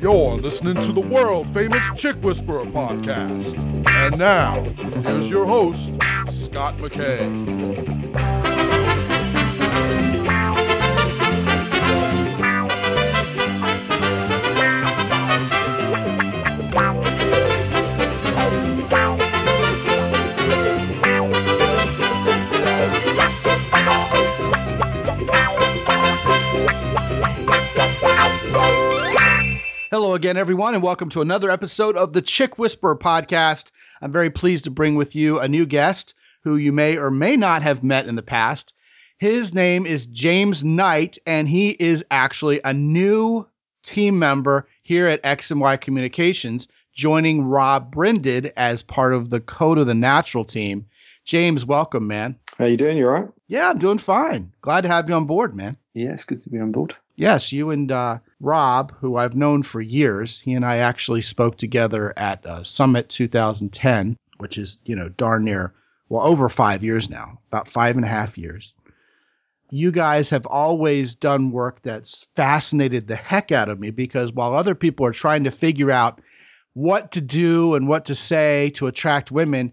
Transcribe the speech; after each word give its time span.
You're 0.00 0.36
listening 0.36 0.80
to 0.82 0.92
the 0.92 1.00
world 1.00 1.52
famous 1.52 1.84
Chick 1.96 2.16
Whisperer 2.16 2.64
podcast. 2.66 3.56
And 3.88 4.18
now, 4.18 4.62
here's 5.02 5.28
your 5.28 5.46
host, 5.46 5.92
Scott 6.28 6.76
McKay. 6.76 8.17
Again, 30.28 30.36
everyone, 30.36 30.74
and 30.74 30.82
welcome 30.82 31.08
to 31.08 31.22
another 31.22 31.50
episode 31.50 31.96
of 31.96 32.12
the 32.12 32.20
Chick 32.20 32.58
Whisperer 32.58 32.98
podcast. 32.98 33.70
I'm 34.02 34.12
very 34.12 34.28
pleased 34.28 34.64
to 34.64 34.70
bring 34.70 34.94
with 34.94 35.16
you 35.16 35.38
a 35.38 35.48
new 35.48 35.64
guest 35.64 36.12
who 36.42 36.56
you 36.56 36.70
may 36.70 36.98
or 36.98 37.10
may 37.10 37.34
not 37.34 37.62
have 37.62 37.82
met 37.82 38.06
in 38.06 38.14
the 38.14 38.20
past. 38.20 38.74
His 39.16 39.54
name 39.54 39.86
is 39.86 40.06
James 40.06 40.62
Knight, 40.62 41.16
and 41.26 41.48
he 41.48 41.70
is 41.80 42.04
actually 42.10 42.60
a 42.62 42.74
new 42.74 43.46
team 43.82 44.18
member 44.18 44.68
here 44.82 45.06
at 45.06 45.24
X 45.24 45.50
and 45.50 45.62
Y 45.62 45.78
Communications, 45.78 46.68
joining 46.92 47.44
Rob 47.44 47.90
Brinded 47.90 48.52
as 48.54 48.82
part 48.82 49.14
of 49.14 49.30
the 49.30 49.40
Code 49.40 49.78
of 49.78 49.86
the 49.86 49.94
Natural 49.94 50.44
team. 50.44 50.84
James, 51.24 51.64
welcome, 51.64 52.06
man. 52.06 52.36
How 52.58 52.66
you 52.66 52.76
doing? 52.76 52.98
You 52.98 53.06
all 53.06 53.12
right? 53.14 53.28
Yeah, 53.46 53.70
I'm 53.70 53.78
doing 53.78 53.96
fine. 53.96 54.52
Glad 54.60 54.82
to 54.82 54.88
have 54.88 55.08
you 55.08 55.14
on 55.14 55.24
board, 55.24 55.56
man. 55.56 55.78
Yeah, 55.94 56.12
it's 56.12 56.24
good 56.24 56.40
to 56.40 56.50
be 56.50 56.58
on 56.58 56.70
board. 56.70 56.94
Yes, 57.18 57.50
you 57.50 57.70
and 57.70 57.90
uh, 57.90 58.20
Rob, 58.38 58.94
who 59.00 59.16
I've 59.16 59.34
known 59.34 59.64
for 59.64 59.80
years, 59.80 60.38
he 60.38 60.52
and 60.52 60.64
I 60.64 60.76
actually 60.76 61.20
spoke 61.20 61.58
together 61.58 62.16
at 62.16 62.46
uh, 62.46 62.62
Summit 62.62 63.08
2010, 63.08 64.16
which 64.36 64.56
is, 64.56 64.78
you 64.84 64.94
know, 64.94 65.08
darn 65.08 65.44
near, 65.44 65.74
well, 66.08 66.24
over 66.24 66.48
five 66.48 66.84
years 66.84 67.10
now, 67.10 67.40
about 67.48 67.66
five 67.66 67.96
and 67.96 68.04
a 68.04 68.08
half 68.08 68.38
years. 68.38 68.72
You 69.68 69.90
guys 69.90 70.30
have 70.30 70.46
always 70.46 71.16
done 71.16 71.50
work 71.50 71.82
that's 71.82 72.24
fascinated 72.36 73.08
the 73.08 73.16
heck 73.16 73.50
out 73.50 73.68
of 73.68 73.80
me 73.80 73.90
because 73.90 74.32
while 74.32 74.54
other 74.54 74.76
people 74.76 75.04
are 75.04 75.12
trying 75.12 75.42
to 75.42 75.50
figure 75.50 75.90
out 75.90 76.20
what 76.74 77.10
to 77.10 77.20
do 77.20 77.74
and 77.74 77.88
what 77.88 78.04
to 78.04 78.14
say 78.14 78.70
to 78.76 78.86
attract 78.86 79.32
women, 79.32 79.72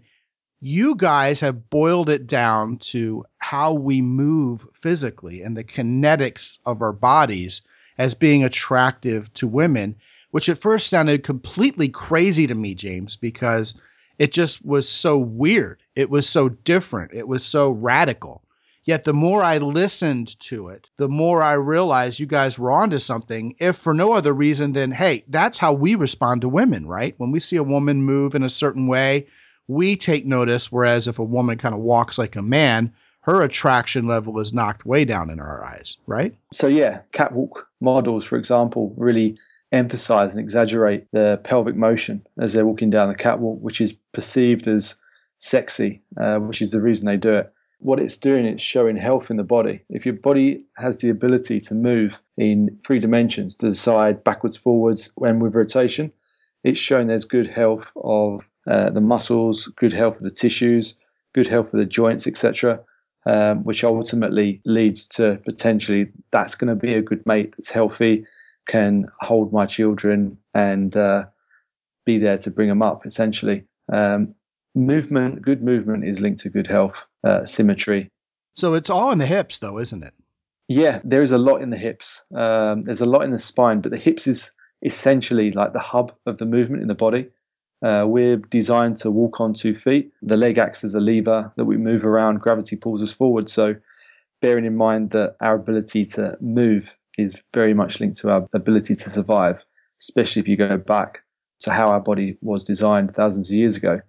you 0.60 0.94
guys 0.94 1.40
have 1.40 1.70
boiled 1.70 2.08
it 2.08 2.26
down 2.26 2.78
to 2.78 3.24
how 3.38 3.72
we 3.72 4.00
move 4.00 4.66
physically 4.72 5.42
and 5.42 5.56
the 5.56 5.64
kinetics 5.64 6.58
of 6.64 6.82
our 6.82 6.92
bodies 6.92 7.62
as 7.98 8.14
being 8.14 8.42
attractive 8.44 9.32
to 9.34 9.46
women, 9.46 9.94
which 10.30 10.48
at 10.48 10.58
first 10.58 10.88
sounded 10.88 11.22
completely 11.22 11.88
crazy 11.88 12.46
to 12.46 12.54
me, 12.54 12.74
James, 12.74 13.16
because 13.16 13.74
it 14.18 14.32
just 14.32 14.64
was 14.64 14.88
so 14.88 15.18
weird. 15.18 15.82
It 15.94 16.10
was 16.10 16.28
so 16.28 16.48
different. 16.48 17.12
It 17.12 17.28
was 17.28 17.44
so 17.44 17.70
radical. 17.70 18.42
Yet 18.84 19.02
the 19.04 19.12
more 19.12 19.42
I 19.42 19.58
listened 19.58 20.38
to 20.40 20.68
it, 20.68 20.88
the 20.96 21.08
more 21.08 21.42
I 21.42 21.54
realized 21.54 22.20
you 22.20 22.26
guys 22.26 22.56
were 22.56 22.70
onto 22.70 22.98
something, 22.98 23.56
if 23.58 23.76
for 23.76 23.92
no 23.92 24.12
other 24.12 24.32
reason 24.32 24.72
than, 24.72 24.92
hey, 24.92 25.24
that's 25.28 25.58
how 25.58 25.72
we 25.72 25.96
respond 25.96 26.42
to 26.42 26.48
women, 26.48 26.86
right? 26.86 27.14
When 27.18 27.32
we 27.32 27.40
see 27.40 27.56
a 27.56 27.64
woman 27.64 28.02
move 28.02 28.36
in 28.36 28.44
a 28.44 28.48
certain 28.48 28.86
way, 28.86 29.26
we 29.68 29.96
take 29.96 30.26
notice. 30.26 30.70
Whereas 30.70 31.08
if 31.08 31.18
a 31.18 31.24
woman 31.24 31.58
kind 31.58 31.74
of 31.74 31.80
walks 31.80 32.18
like 32.18 32.36
a 32.36 32.42
man, 32.42 32.92
her 33.20 33.42
attraction 33.42 34.06
level 34.06 34.38
is 34.38 34.52
knocked 34.52 34.86
way 34.86 35.04
down 35.04 35.30
in 35.30 35.40
our 35.40 35.64
eyes, 35.64 35.96
right? 36.06 36.34
So 36.52 36.68
yeah, 36.68 37.00
catwalk 37.12 37.68
models, 37.80 38.24
for 38.24 38.36
example, 38.36 38.94
really 38.96 39.36
emphasize 39.72 40.34
and 40.34 40.42
exaggerate 40.42 41.06
the 41.12 41.40
pelvic 41.42 41.74
motion 41.74 42.24
as 42.38 42.52
they're 42.52 42.66
walking 42.66 42.90
down 42.90 43.08
the 43.08 43.16
catwalk, 43.16 43.60
which 43.60 43.80
is 43.80 43.92
perceived 44.12 44.68
as 44.68 44.94
sexy, 45.40 46.02
uh, 46.20 46.38
which 46.38 46.62
is 46.62 46.70
the 46.70 46.80
reason 46.80 47.06
they 47.06 47.16
do 47.16 47.34
it. 47.34 47.52
What 47.80 48.00
it's 48.00 48.16
doing, 48.16 48.46
it's 48.46 48.62
showing 48.62 48.96
health 48.96 49.30
in 49.30 49.36
the 49.36 49.44
body. 49.44 49.82
If 49.90 50.06
your 50.06 50.14
body 50.14 50.64
has 50.76 50.98
the 50.98 51.10
ability 51.10 51.60
to 51.62 51.74
move 51.74 52.22
in 52.38 52.78
three 52.84 52.98
dimensions, 52.98 53.54
to 53.56 53.66
the 53.68 53.74
side, 53.74 54.24
backwards, 54.24 54.56
forwards, 54.56 55.10
and 55.20 55.42
with 55.42 55.54
rotation, 55.54 56.10
it's 56.64 56.78
showing 56.78 57.08
there's 57.08 57.26
good 57.26 57.48
health 57.48 57.92
of 57.96 58.48
uh, 58.66 58.90
the 58.90 59.00
muscles, 59.00 59.66
good 59.76 59.92
health 59.92 60.16
of 60.16 60.22
the 60.22 60.30
tissues, 60.30 60.94
good 61.34 61.46
health 61.46 61.72
of 61.72 61.78
the 61.78 61.86
joints, 61.86 62.26
etc., 62.26 62.80
um, 63.26 63.64
which 63.64 63.82
ultimately 63.82 64.60
leads 64.64 65.06
to 65.06 65.40
potentially 65.44 66.08
that's 66.30 66.54
going 66.54 66.68
to 66.68 66.76
be 66.76 66.94
a 66.94 67.02
good 67.02 67.24
mate 67.26 67.54
that's 67.56 67.70
healthy, 67.70 68.24
can 68.66 69.06
hold 69.20 69.52
my 69.52 69.66
children 69.66 70.38
and 70.54 70.96
uh, 70.96 71.24
be 72.04 72.18
there 72.18 72.38
to 72.38 72.50
bring 72.50 72.68
them 72.68 72.82
up. 72.82 73.04
Essentially, 73.04 73.64
um, 73.92 74.34
movement, 74.74 75.42
good 75.42 75.62
movement 75.62 76.04
is 76.04 76.20
linked 76.20 76.40
to 76.40 76.48
good 76.48 76.66
health, 76.66 77.06
uh, 77.24 77.44
symmetry. 77.44 78.10
So 78.54 78.74
it's 78.74 78.90
all 78.90 79.10
in 79.12 79.18
the 79.18 79.26
hips, 79.26 79.58
though, 79.58 79.78
isn't 79.78 80.02
it? 80.02 80.14
Yeah, 80.68 81.00
there 81.04 81.22
is 81.22 81.30
a 81.30 81.38
lot 81.38 81.62
in 81.62 81.70
the 81.70 81.76
hips. 81.76 82.22
Um, 82.34 82.82
there's 82.82 83.00
a 83.00 83.06
lot 83.06 83.22
in 83.22 83.30
the 83.30 83.38
spine, 83.38 83.80
but 83.80 83.92
the 83.92 83.98
hips 83.98 84.26
is 84.26 84.50
essentially 84.82 85.52
like 85.52 85.72
the 85.72 85.80
hub 85.80 86.12
of 86.26 86.38
the 86.38 86.46
movement 86.46 86.82
in 86.82 86.88
the 86.88 86.94
body. 86.94 87.28
Uh, 87.84 88.04
we're 88.06 88.36
designed 88.36 88.96
to 88.96 89.10
walk 89.10 89.40
on 89.40 89.52
two 89.52 89.74
feet. 89.74 90.12
The 90.22 90.36
leg 90.36 90.58
acts 90.58 90.82
as 90.82 90.94
a 90.94 91.00
lever 91.00 91.52
that 91.56 91.64
we 91.66 91.76
move 91.76 92.04
around. 92.04 92.40
Gravity 92.40 92.76
pulls 92.76 93.02
us 93.02 93.12
forward. 93.12 93.48
So, 93.48 93.76
bearing 94.40 94.64
in 94.64 94.76
mind 94.76 95.10
that 95.10 95.36
our 95.40 95.54
ability 95.54 96.04
to 96.04 96.36
move 96.40 96.96
is 97.18 97.40
very 97.54 97.74
much 97.74 98.00
linked 98.00 98.18
to 98.18 98.30
our 98.30 98.48
ability 98.52 98.94
to 98.94 99.10
survive, 99.10 99.64
especially 100.00 100.40
if 100.40 100.48
you 100.48 100.56
go 100.56 100.76
back 100.76 101.22
to 101.60 101.72
how 101.72 101.88
our 101.88 102.00
body 102.00 102.36
was 102.42 102.64
designed 102.64 103.14
thousands 103.14 103.48
of 103.48 103.54
years 103.54 103.76
ago, 103.76 104.00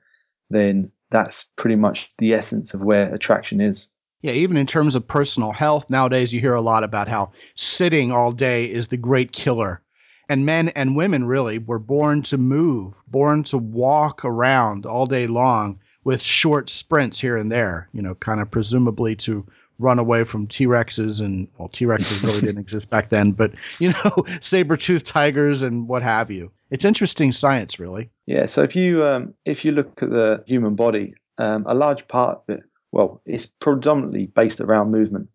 then 0.50 0.92
that's 1.12 1.46
pretty 1.56 1.76
much 1.76 2.12
the 2.18 2.34
essence 2.34 2.74
of 2.74 2.82
where 2.82 3.14
attraction 3.14 3.62
is. 3.62 3.90
Yeah, 4.22 4.34
even 4.34 4.58
in 4.58 4.66
terms 4.66 4.96
of 4.96 5.08
personal 5.08 5.52
health, 5.52 5.90
nowadays 5.90 6.34
you 6.34 6.42
hear 6.42 6.56
a 6.56 6.62
lot 6.62 6.84
about 6.84 7.08
how 7.08 7.32
sitting 7.56 8.12
all 8.12 8.32
day 8.32 8.66
is 8.66 8.88
the 8.88 8.98
great 8.98 9.32
killer 9.32 9.82
and 10.30 10.46
men 10.46 10.70
and 10.70 10.96
women 10.96 11.26
really 11.26 11.58
were 11.60 11.80
born 11.80 12.22
to 12.24 12.38
move, 12.38 13.02
born 13.08 13.44
to 13.44 13.58
walk 13.58 14.26
around 14.26 14.86
all 14.86 15.06
day 15.06 15.28
long 15.28 15.80
with 16.04 16.22
short 16.22 16.70
sprints 16.70 17.20
here 17.20 17.38
and 17.38 17.52
there, 17.52 17.90
you 17.94 18.02
know, 18.02 18.16
kind 18.16 18.42
of 18.42 18.50
presumably 18.50 19.16
to 19.16 19.46
run 19.80 20.00
away 20.00 20.24
from 20.24 20.48
T-Rexes 20.48 21.20
and 21.20 21.48
well 21.58 21.70
T-Rexes 21.70 22.24
really 22.24 22.42
didn't 22.42 22.58
exist 22.62 22.90
back 22.90 23.10
then, 23.10 23.32
but 23.32 23.52
you 23.80 23.90
know, 23.92 24.26
saber-toothed 24.42 25.06
tigers 25.06 25.62
and 25.62 25.88
what 25.88 26.02
have 26.02 26.32
you. 26.32 26.52
It's 26.72 26.86
interesting 26.86 27.32
science 27.32 27.80
really. 27.80 28.10
Yeah, 28.26 28.46
so 28.46 28.64
if 28.64 28.76
you 28.76 29.06
um, 29.06 29.34
if 29.46 29.64
you 29.64 29.72
look 29.72 30.02
at 30.02 30.10
the 30.10 30.44
human 30.48 30.76
body, 30.76 31.14
um, 31.38 31.66
a 31.68 31.76
large 31.76 32.08
part 32.08 32.40
of 32.48 32.56
it, 32.56 32.64
well, 32.92 33.22
it's 33.26 33.46
predominantly 33.46 34.28
based 34.28 34.60
around 34.60 34.92
movement. 34.92 35.30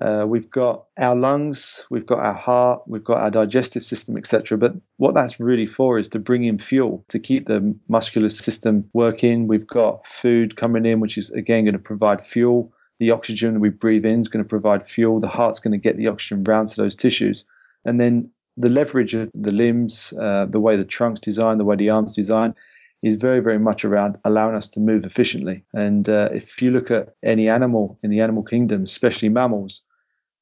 Uh, 0.00 0.24
we've 0.26 0.50
got 0.50 0.84
our 0.98 1.14
lungs, 1.14 1.86
we've 1.90 2.06
got 2.06 2.20
our 2.20 2.34
heart, 2.34 2.82
we've 2.86 3.04
got 3.04 3.18
our 3.18 3.30
digestive 3.30 3.84
system, 3.84 4.16
etc. 4.16 4.56
But 4.56 4.74
what 4.96 5.14
that's 5.14 5.38
really 5.38 5.66
for 5.66 5.98
is 5.98 6.08
to 6.10 6.18
bring 6.18 6.44
in 6.44 6.58
fuel 6.58 7.04
to 7.08 7.18
keep 7.18 7.46
the 7.46 7.76
muscular 7.88 8.30
system 8.30 8.88
working. 8.94 9.48
We've 9.48 9.66
got 9.66 10.06
food 10.06 10.56
coming 10.56 10.86
in, 10.86 11.00
which 11.00 11.18
is 11.18 11.30
again 11.30 11.64
going 11.64 11.74
to 11.74 11.78
provide 11.78 12.26
fuel. 12.26 12.72
The 13.00 13.10
oxygen 13.10 13.60
we 13.60 13.68
breathe 13.68 14.06
in 14.06 14.20
is 14.20 14.28
going 14.28 14.44
to 14.44 14.48
provide 14.48 14.88
fuel. 14.88 15.18
The 15.18 15.28
heart's 15.28 15.60
going 15.60 15.72
to 15.72 15.78
get 15.78 15.96
the 15.96 16.08
oxygen 16.08 16.42
round 16.44 16.68
to 16.68 16.76
those 16.76 16.96
tissues. 16.96 17.44
And 17.84 18.00
then 18.00 18.30
the 18.56 18.70
leverage 18.70 19.14
of 19.14 19.30
the 19.34 19.52
limbs, 19.52 20.12
uh, 20.20 20.46
the 20.48 20.60
way 20.60 20.76
the 20.76 20.84
trunk's 20.84 21.20
designed, 21.20 21.60
the 21.60 21.64
way 21.64 21.76
the 21.76 21.90
arm's 21.90 22.14
designed, 22.14 22.54
is 23.02 23.16
very, 23.16 23.40
very 23.40 23.58
much 23.58 23.84
around 23.84 24.16
allowing 24.24 24.54
us 24.54 24.68
to 24.68 24.80
move 24.80 25.04
efficiently. 25.04 25.64
And 25.74 26.08
uh, 26.08 26.28
if 26.32 26.62
you 26.62 26.70
look 26.70 26.90
at 26.90 27.14
any 27.22 27.48
animal 27.48 27.98
in 28.02 28.10
the 28.10 28.20
animal 28.20 28.42
kingdom, 28.42 28.82
especially 28.82 29.28
mammals, 29.28 29.82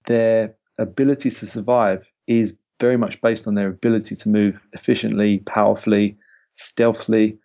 their 0.07 0.55
ability 0.79 1.31
to 1.31 1.47
survive 1.47 2.11
is 2.27 2.57
very 2.79 2.97
much 2.97 3.21
based 3.21 3.47
on 3.47 3.55
their 3.55 3.69
ability 3.69 4.15
to 4.15 4.29
move 4.29 4.67
efficiently, 4.73 5.39
powerfully, 5.41 6.17
stealthily. 6.55 7.39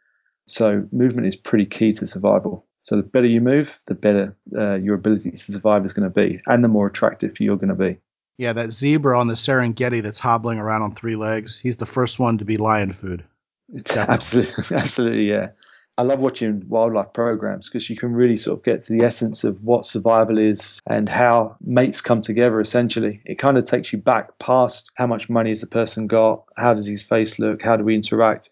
So, 0.48 0.88
movement 0.92 1.28
is 1.28 1.36
pretty 1.36 1.66
key 1.66 1.92
to 1.94 2.08
survival. 2.08 2.66
So, 2.84 2.96
the 2.96 3.04
better 3.04 3.28
you 3.28 3.42
move, 3.42 3.80
the 3.88 3.96
better 3.96 4.36
uh, 4.56 4.76
your 4.76 4.96
ability 4.96 5.32
to 5.32 5.38
survive 5.38 5.86
is 5.86 5.94
going 5.94 6.10
to 6.10 6.14
be, 6.14 6.40
and 6.48 6.64
the 6.64 6.70
more 6.70 6.88
attractive 6.88 7.40
you're 7.40 7.58
going 7.58 7.70
to 7.70 7.76
be. 7.76 7.98
Yeah, 8.38 8.54
that 8.54 8.74
zebra 8.74 9.18
on 9.18 9.28
the 9.28 9.34
Serengeti 9.34 10.04
that's 10.04 10.20
hobbling 10.20 10.60
around 10.60 10.82
on 10.82 10.94
three 10.94 11.16
legs, 11.16 11.58
he's 11.58 11.78
the 11.78 11.86
first 11.86 12.20
one 12.20 12.38
to 12.38 12.46
be 12.46 12.58
lion 12.58 12.92
food. 12.92 13.24
It's 13.70 13.96
absolutely, 13.98 14.64
absolutely, 14.78 15.30
yeah. 15.30 15.50
I 15.98 16.04
love 16.04 16.20
watching 16.20 16.68
wildlife 16.68 17.14
programs 17.14 17.70
because 17.70 17.90
you 17.90 17.96
can 17.96 18.14
really 18.14 18.36
sort 18.36 18.60
of 18.60 18.66
get 18.66 18.82
to 18.82 18.94
the 18.94 19.06
essence 19.06 19.46
of 19.46 19.64
what 19.64 19.86
survival 19.86 20.38
is 20.38 20.82
and 20.88 21.08
how 21.08 21.56
mates 21.62 22.02
come 22.02 22.22
together 22.22 22.60
essentially. 22.60 23.22
It 23.26 23.40
kind 23.40 23.58
of 23.58 23.64
takes 23.64 23.94
you 23.94 24.00
back 24.00 24.38
past 24.40 24.92
how 24.96 25.08
much 25.08 25.30
money 25.30 25.52
has 25.52 25.62
the 25.62 25.68
person 25.68 26.06
got, 26.06 26.44
how 26.58 26.74
does 26.74 26.86
his 26.86 27.02
face 27.02 27.40
look, 27.40 27.62
how 27.62 27.78
do 27.78 27.86
we 27.86 27.96
interact. 27.96 28.50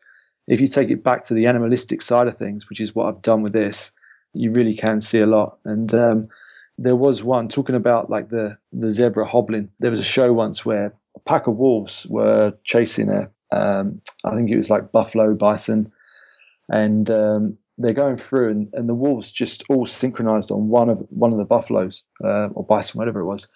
If 0.48 0.62
you 0.62 0.68
take 0.68 0.90
it 0.90 1.04
back 1.04 1.24
to 1.26 1.34
the 1.34 1.46
animalistic 1.46 2.02
side 2.02 2.28
of 2.30 2.38
things, 2.38 2.70
which 2.70 2.80
is 2.80 2.96
what 2.96 3.08
I've 3.08 3.22
done 3.22 3.42
with 3.42 3.54
this, 3.54 3.92
you 4.34 4.52
really 4.52 4.76
can 4.76 5.02
see 5.02 5.20
a 5.20 5.26
lot. 5.26 5.58
And 5.66 5.94
um, 5.94 6.30
there 6.78 6.96
was 6.96 7.24
one 7.24 7.50
talking 7.50 7.76
about 7.76 8.10
like 8.10 8.30
the, 8.30 8.58
the 8.72 8.90
zebra 8.90 9.26
hobbling. 9.26 9.70
There 9.80 9.92
was 9.92 10.00
a 10.00 10.04
show 10.04 10.32
once 10.32 10.66
where 10.66 10.94
a 11.16 11.20
pack 11.20 11.48
of 11.48 11.58
wolves 11.58 12.06
were 12.10 12.54
chasing 12.64 13.10
a, 13.10 13.30
um, 13.54 14.02
I 14.24 14.36
think 14.36 14.50
it 14.50 14.58
was 14.58 14.70
like 14.70 14.92
buffalo, 14.92 15.34
bison, 15.34 15.92
and 16.70 17.10
um, 17.10 17.58
they're 17.78 17.94
going 17.94 18.18
through, 18.18 18.50
and, 18.50 18.70
and 18.74 18.90
the 18.90 18.96
wolves 18.96 19.32
just 19.32 19.64
all 19.70 19.86
synchronized 19.86 20.52
on 20.52 20.70
one 20.70 20.90
of 20.90 21.00
one 21.10 21.32
of 21.32 21.38
the 21.38 21.46
buffaloes 21.46 22.04
uh, 22.24 22.48
or 22.54 22.66
bison, 22.66 22.98
whatever 22.98 23.20
it 23.20 23.26
was, 23.26 23.48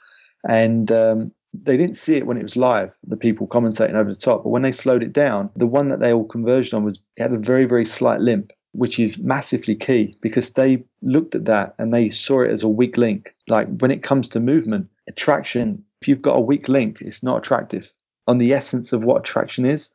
and 0.48 0.92
um, 0.92 1.32
they 1.54 1.78
didn't 1.78 1.96
see 1.96 2.16
it 2.16 2.28
when 2.28 2.38
it 2.38 2.44
was 2.44 2.58
live. 2.58 2.92
The 3.06 3.18
people 3.18 3.48
commentating 3.48 3.96
over 3.96 4.10
the 4.10 4.16
top, 4.16 4.44
but 4.44 4.50
when 4.50 4.62
they 4.62 4.72
slowed 4.72 5.04
it 5.04 5.14
down, 5.14 5.50
the 5.56 5.68
one 5.68 5.90
that 5.90 6.00
they 6.00 6.14
all 6.14 6.26
converged 6.26 6.74
on 6.74 6.84
was 6.84 7.02
it 7.18 7.24
had 7.24 7.34
a 7.34 7.40
very 7.40 7.66
very 7.66 7.86
slight 7.86 8.20
limp, 8.20 8.54
which 8.74 9.00
is 9.00 9.18
massively 9.18 9.76
key 9.76 10.16
because 10.22 10.54
they 10.54 10.84
looked 11.02 11.36
at 11.36 11.46
that 11.46 11.76
and 11.80 11.94
they 11.94 12.10
saw 12.10 12.42
it 12.42 12.52
as 12.52 12.64
a 12.64 12.70
weak 12.70 12.98
link. 12.98 13.34
Like 13.48 13.68
when 13.80 13.92
it 13.92 14.04
comes 14.04 14.30
to 14.30 14.40
movement, 14.40 14.90
attraction, 15.08 15.84
if 16.02 16.08
you've 16.08 16.22
got 16.22 16.38
a 16.38 16.42
weak 16.42 16.68
link, 16.68 17.02
it's 17.02 17.24
not 17.24 17.38
attractive. 17.38 17.92
On 18.28 18.38
the 18.38 18.54
essence 18.54 18.94
of 18.94 19.04
what 19.04 19.20
attraction 19.20 19.66
is, 19.66 19.92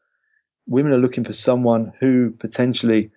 women 0.67 0.93
are 0.93 0.99
looking 0.99 1.25
for 1.25 1.33
someone 1.33 1.93
who 2.01 2.31
potentially 2.39 3.11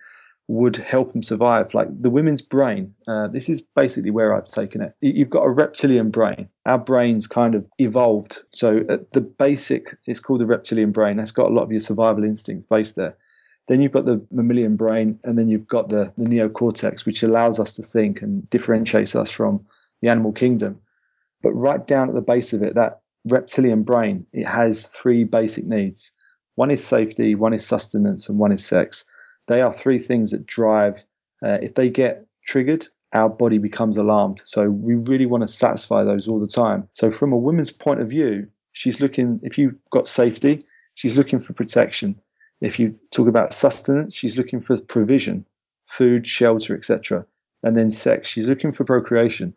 would 0.48 0.76
help 0.76 1.12
them 1.12 1.22
survive. 1.22 1.74
Like 1.74 1.88
the 2.00 2.10
women's 2.10 2.42
brain, 2.42 2.94
uh, 3.08 3.26
this 3.28 3.48
is 3.48 3.60
basically 3.60 4.10
where 4.10 4.34
I've 4.34 4.44
taken 4.44 4.80
it. 4.80 4.94
You've 5.00 5.30
got 5.30 5.42
a 5.42 5.50
reptilian 5.50 6.10
brain. 6.10 6.48
Our 6.66 6.78
brains 6.78 7.26
kind 7.26 7.54
of 7.54 7.66
evolved. 7.78 8.42
So 8.52 8.80
the 9.12 9.20
basic, 9.20 9.96
it's 10.06 10.20
called 10.20 10.40
the 10.40 10.46
reptilian 10.46 10.92
brain. 10.92 11.16
That's 11.16 11.32
got 11.32 11.50
a 11.50 11.54
lot 11.54 11.64
of 11.64 11.72
your 11.72 11.80
survival 11.80 12.22
instincts 12.22 12.66
based 12.66 12.94
there. 12.94 13.16
Then 13.66 13.80
you've 13.80 13.92
got 13.92 14.04
the 14.04 14.24
mammalian 14.30 14.76
brain, 14.76 15.18
and 15.24 15.36
then 15.36 15.48
you've 15.48 15.66
got 15.66 15.88
the, 15.88 16.12
the 16.16 16.28
neocortex, 16.28 17.04
which 17.04 17.24
allows 17.24 17.58
us 17.58 17.74
to 17.74 17.82
think 17.82 18.22
and 18.22 18.48
differentiates 18.48 19.16
us 19.16 19.28
from 19.28 19.64
the 20.00 20.08
animal 20.08 20.30
kingdom. 20.30 20.80
But 21.42 21.52
right 21.54 21.84
down 21.84 22.08
at 22.08 22.14
the 22.14 22.20
base 22.20 22.52
of 22.52 22.62
it, 22.62 22.76
that 22.76 23.00
reptilian 23.26 23.82
brain, 23.82 24.26
it 24.32 24.46
has 24.46 24.84
three 24.84 25.24
basic 25.24 25.66
needs. 25.66 26.12
One 26.54 26.70
is 26.70 26.84
safety, 26.84 27.34
one 27.34 27.52
is 27.52 27.66
sustenance, 27.66 28.28
and 28.28 28.38
one 28.38 28.52
is 28.52 28.64
sex 28.64 29.04
they 29.46 29.60
are 29.62 29.72
three 29.72 29.98
things 29.98 30.30
that 30.30 30.46
drive. 30.46 31.04
Uh, 31.44 31.58
if 31.62 31.74
they 31.74 31.88
get 31.88 32.26
triggered, 32.46 32.86
our 33.12 33.28
body 33.28 33.58
becomes 33.58 33.96
alarmed. 33.96 34.42
So 34.44 34.70
we 34.70 34.94
really 34.94 35.26
want 35.26 35.42
to 35.42 35.48
satisfy 35.48 36.04
those 36.04 36.28
all 36.28 36.40
the 36.40 36.46
time. 36.46 36.88
So 36.92 37.10
from 37.10 37.32
a 37.32 37.36
woman's 37.36 37.70
point 37.70 38.00
of 38.00 38.08
view, 38.08 38.46
she's 38.72 39.00
looking. 39.00 39.40
If 39.42 39.56
you've 39.58 39.76
got 39.90 40.08
safety, 40.08 40.64
she's 40.94 41.16
looking 41.16 41.40
for 41.40 41.52
protection. 41.52 42.20
If 42.60 42.78
you 42.78 42.98
talk 43.10 43.28
about 43.28 43.52
sustenance, 43.52 44.14
she's 44.14 44.36
looking 44.36 44.60
for 44.60 44.80
provision, 44.80 45.44
food, 45.86 46.26
shelter, 46.26 46.74
etc. 46.74 47.24
And 47.62 47.76
then 47.76 47.90
sex, 47.90 48.28
she's 48.28 48.48
looking 48.48 48.72
for 48.72 48.84
procreation. 48.84 49.54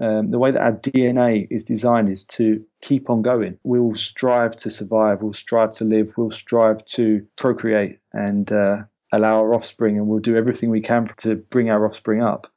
Um, 0.00 0.30
the 0.30 0.38
way 0.38 0.50
that 0.50 0.62
our 0.62 0.72
DNA 0.72 1.46
is 1.50 1.62
designed 1.62 2.08
is 2.08 2.24
to 2.24 2.64
keep 2.80 3.10
on 3.10 3.20
going. 3.20 3.58
We'll 3.64 3.94
strive 3.94 4.56
to 4.56 4.70
survive. 4.70 5.20
We'll 5.20 5.34
strive 5.34 5.72
to 5.72 5.84
live. 5.84 6.14
We'll 6.16 6.30
strive 6.30 6.84
to 6.86 7.26
procreate. 7.36 7.98
And 8.14 8.50
uh, 8.50 8.84
allow 9.12 9.40
our 9.40 9.54
offspring 9.54 9.96
and 9.96 10.06
we'll 10.06 10.20
do 10.20 10.36
everything 10.36 10.70
we 10.70 10.80
can 10.80 11.06
to 11.18 11.36
bring 11.36 11.70
our 11.70 11.86
offspring 11.86 12.22
up. 12.22 12.50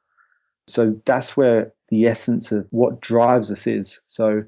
So 0.66 1.00
that's 1.04 1.36
where 1.36 1.72
the 1.88 2.06
essence 2.06 2.52
of 2.52 2.66
what 2.70 3.00
drives 3.00 3.50
us 3.50 3.66
is. 3.66 4.00
So 4.06 4.44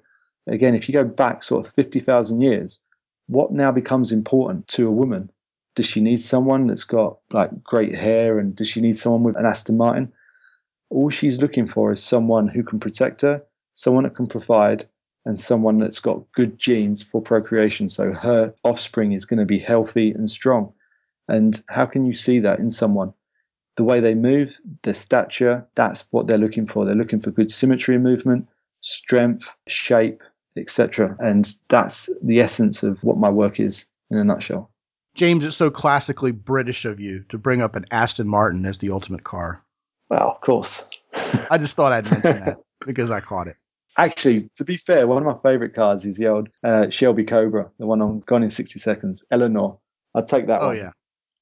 again, 0.46 0.75
if 0.75 0.88
you 0.88 0.92
go 0.92 1.04
back 1.04 1.42
sort 1.42 1.66
of 1.66 1.72
50,000 1.75 2.40
years, 2.40 2.81
what 3.26 3.52
now 3.52 3.72
becomes 3.72 4.12
important 4.12 4.69
to 4.69 4.87
a 4.87 4.92
woman? 4.92 5.31
Does 5.75 5.87
she 5.87 6.00
need 6.00 6.22
someone 6.22 6.69
that's 6.69 6.84
got 6.84 7.19
like 7.32 7.62
great 7.62 7.94
hair 7.94 8.38
and 8.38 8.54
does 8.54 8.69
she 8.69 8.81
need 8.81 8.96
someone 8.96 9.25
with 9.25 9.37
an 9.37 9.44
Aston 9.44 9.76
Martin? 9.76 10.12
All 10.90 11.10
she's 11.10 11.40
looking 11.40 11.66
for 11.66 11.92
is 11.92 12.02
someone 12.02 12.48
who 12.48 12.62
can 12.62 12.78
protect 12.80 13.20
her, 13.22 13.42
someone 13.74 14.04
that 14.04 14.14
can 14.14 14.26
provide, 14.26 14.86
and 15.26 15.38
someone 15.38 15.78
that's 15.78 16.00
got 16.00 16.22
good 16.32 16.58
genes 16.58 17.02
for 17.02 17.20
procreation. 17.20 17.88
So 17.88 18.12
her 18.12 18.54
offspring 18.62 19.12
is 19.12 19.24
going 19.24 19.40
to 19.40 19.44
be 19.44 19.58
healthy 19.58 20.12
and 20.12 20.30
strong. 20.30 20.72
And 21.28 21.62
how 21.68 21.84
can 21.84 22.06
you 22.06 22.14
see 22.14 22.38
that 22.40 22.60
in 22.60 22.70
someone? 22.70 23.12
The 23.74 23.84
way 23.84 24.00
they 24.00 24.14
move, 24.14 24.58
their 24.82 24.94
stature, 24.94 25.66
that's 25.74 26.04
what 26.10 26.28
they're 26.28 26.38
looking 26.38 26.66
for. 26.66 26.84
They're 26.84 26.94
looking 26.94 27.20
for 27.20 27.32
good 27.32 27.50
symmetry 27.50 27.98
movement, 27.98 28.48
strength, 28.80 29.52
shape, 29.66 30.22
etc. 30.56 31.16
And 31.18 31.52
that's 31.68 32.08
the 32.22 32.40
essence 32.40 32.82
of 32.82 33.02
what 33.02 33.18
my 33.18 33.28
work 33.28 33.58
is 33.60 33.84
in 34.10 34.18
a 34.18 34.24
nutshell. 34.24 34.70
James, 35.14 35.44
it's 35.44 35.56
so 35.56 35.70
classically 35.70 36.30
British 36.30 36.84
of 36.84 37.00
you 37.00 37.24
to 37.30 37.38
bring 37.38 37.60
up 37.60 37.74
an 37.74 37.86
Aston 37.90 38.28
Martin 38.28 38.64
as 38.64 38.78
the 38.78 38.90
ultimate 38.90 39.24
car. 39.24 39.62
Well, 40.08 40.30
of 40.30 40.40
course. 40.40 40.84
I 41.50 41.58
just 41.58 41.74
thought 41.74 41.92
I'd 41.92 42.10
mention 42.10 42.44
that 42.44 42.58
because 42.86 43.10
I 43.10 43.20
caught 43.20 43.48
it. 43.48 43.56
Actually, 43.98 44.50
to 44.54 44.64
be 44.64 44.76
fair, 44.76 45.06
one 45.06 45.18
of 45.18 45.24
my 45.24 45.50
favorite 45.50 45.74
cars 45.74 46.04
is 46.04 46.16
the 46.16 46.26
old 46.26 46.48
uh, 46.62 46.90
Shelby 46.90 47.24
Cobra, 47.24 47.70
the 47.78 47.86
one 47.86 48.02
on 48.02 48.20
Gone 48.26 48.42
in 48.42 48.50
60 48.50 48.78
Seconds, 48.78 49.24
Eleanor. 49.30 49.78
I'd 50.14 50.26
take 50.26 50.46
that 50.48 50.60
oh, 50.60 50.68
one. 50.68 50.76
yeah. 50.76 50.90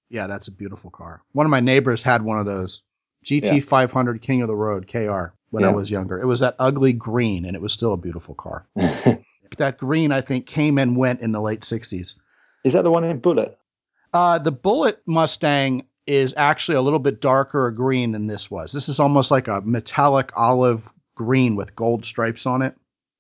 Yeah, 0.09 0.27
that's 0.29 0.47
a 0.47 0.53
beautiful 0.53 0.91
car. 0.91 1.23
One 1.33 1.47
of 1.47 1.51
my 1.51 1.61
neighbors 1.61 2.03
had 2.03 2.23
one 2.23 2.39
of 2.39 2.47
those 2.47 2.83
GT 3.25 3.55
yeah. 3.57 3.61
500 3.61 4.23
King 4.23 4.43
of 4.43 4.49
the 4.49 4.55
Road 4.55 4.87
KR 4.87 5.35
when 5.51 5.63
yeah. 5.63 5.71
I 5.71 5.73
was 5.73 5.91
younger. 5.91 6.21
It 6.21 6.27
was 6.27 6.41
that 6.41 6.55
ugly 6.59 6.93
green, 6.93 7.45
and 7.45 7.57
it 7.57 7.63
was 7.63 7.73
still 7.73 7.95
a 7.95 7.97
beautiful 7.97 8.35
car. 8.35 8.69
that 8.77 9.79
green, 9.79 10.13
I 10.13 10.21
think, 10.21 10.47
came 10.47 10.79
and 10.79 10.97
went 10.97 11.21
in 11.21 11.33
the 11.33 11.41
late 11.41 11.63
60s. 11.63 12.15
Is 12.65 12.73
that 12.73 12.83
the 12.83 12.91
one 12.91 13.05
in 13.05 13.19
Bullitt? 13.19 13.59
Uh, 14.13 14.39
the 14.39 14.53
Bullitt 14.53 15.01
Mustang 15.07 15.87
is 16.07 16.35
actually 16.37 16.77
a 16.77 16.83
little 16.83 16.99
bit 16.99 17.21
darker 17.21 17.67
a 17.67 17.75
green 17.75 18.13
than 18.13 18.27
this 18.27 18.51
was. 18.51 18.73
This 18.73 18.89
is 18.89 19.01
almost 19.01 19.31
like 19.31 19.49
a 19.49 19.61
metallic 19.63 20.33
olive 20.37 20.93
green 21.15 21.57
with 21.57 21.75
gold 21.75 22.05
stripes 22.05 22.47
on 22.47 22.63
it. 22.63 22.77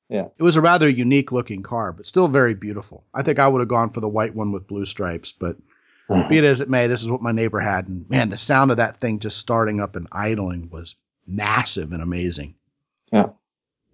Yeah. 0.08 0.26
It 0.36 0.42
was 0.42 0.56
a 0.56 0.60
rather 0.60 0.88
unique 0.88 1.32
looking 1.32 1.62
car, 1.62 1.92
but 1.92 2.06
still 2.06 2.28
very 2.28 2.54
beautiful. 2.54 3.04
I 3.14 3.22
think 3.22 3.38
I 3.38 3.48
would 3.48 3.60
have 3.60 3.68
gone 3.68 3.90
for 3.90 4.00
the 4.00 4.08
white 4.08 4.34
one 4.34 4.52
with 4.52 4.66
blue 4.66 4.84
stripes, 4.84 5.32
but 5.32 5.56
Mm-hmm. 6.08 6.28
Be 6.28 6.38
it 6.38 6.44
as 6.44 6.60
it 6.60 6.68
may, 6.68 6.86
this 6.86 7.02
is 7.02 7.10
what 7.10 7.22
my 7.22 7.32
neighbor 7.32 7.60
had. 7.60 7.88
And 7.88 8.08
man, 8.10 8.28
the 8.28 8.36
sound 8.36 8.70
of 8.70 8.76
that 8.76 8.98
thing 8.98 9.18
just 9.18 9.38
starting 9.38 9.80
up 9.80 9.96
and 9.96 10.06
idling 10.12 10.68
was 10.70 10.96
massive 11.26 11.92
and 11.92 12.02
amazing. 12.02 12.54
Yeah. 13.12 13.30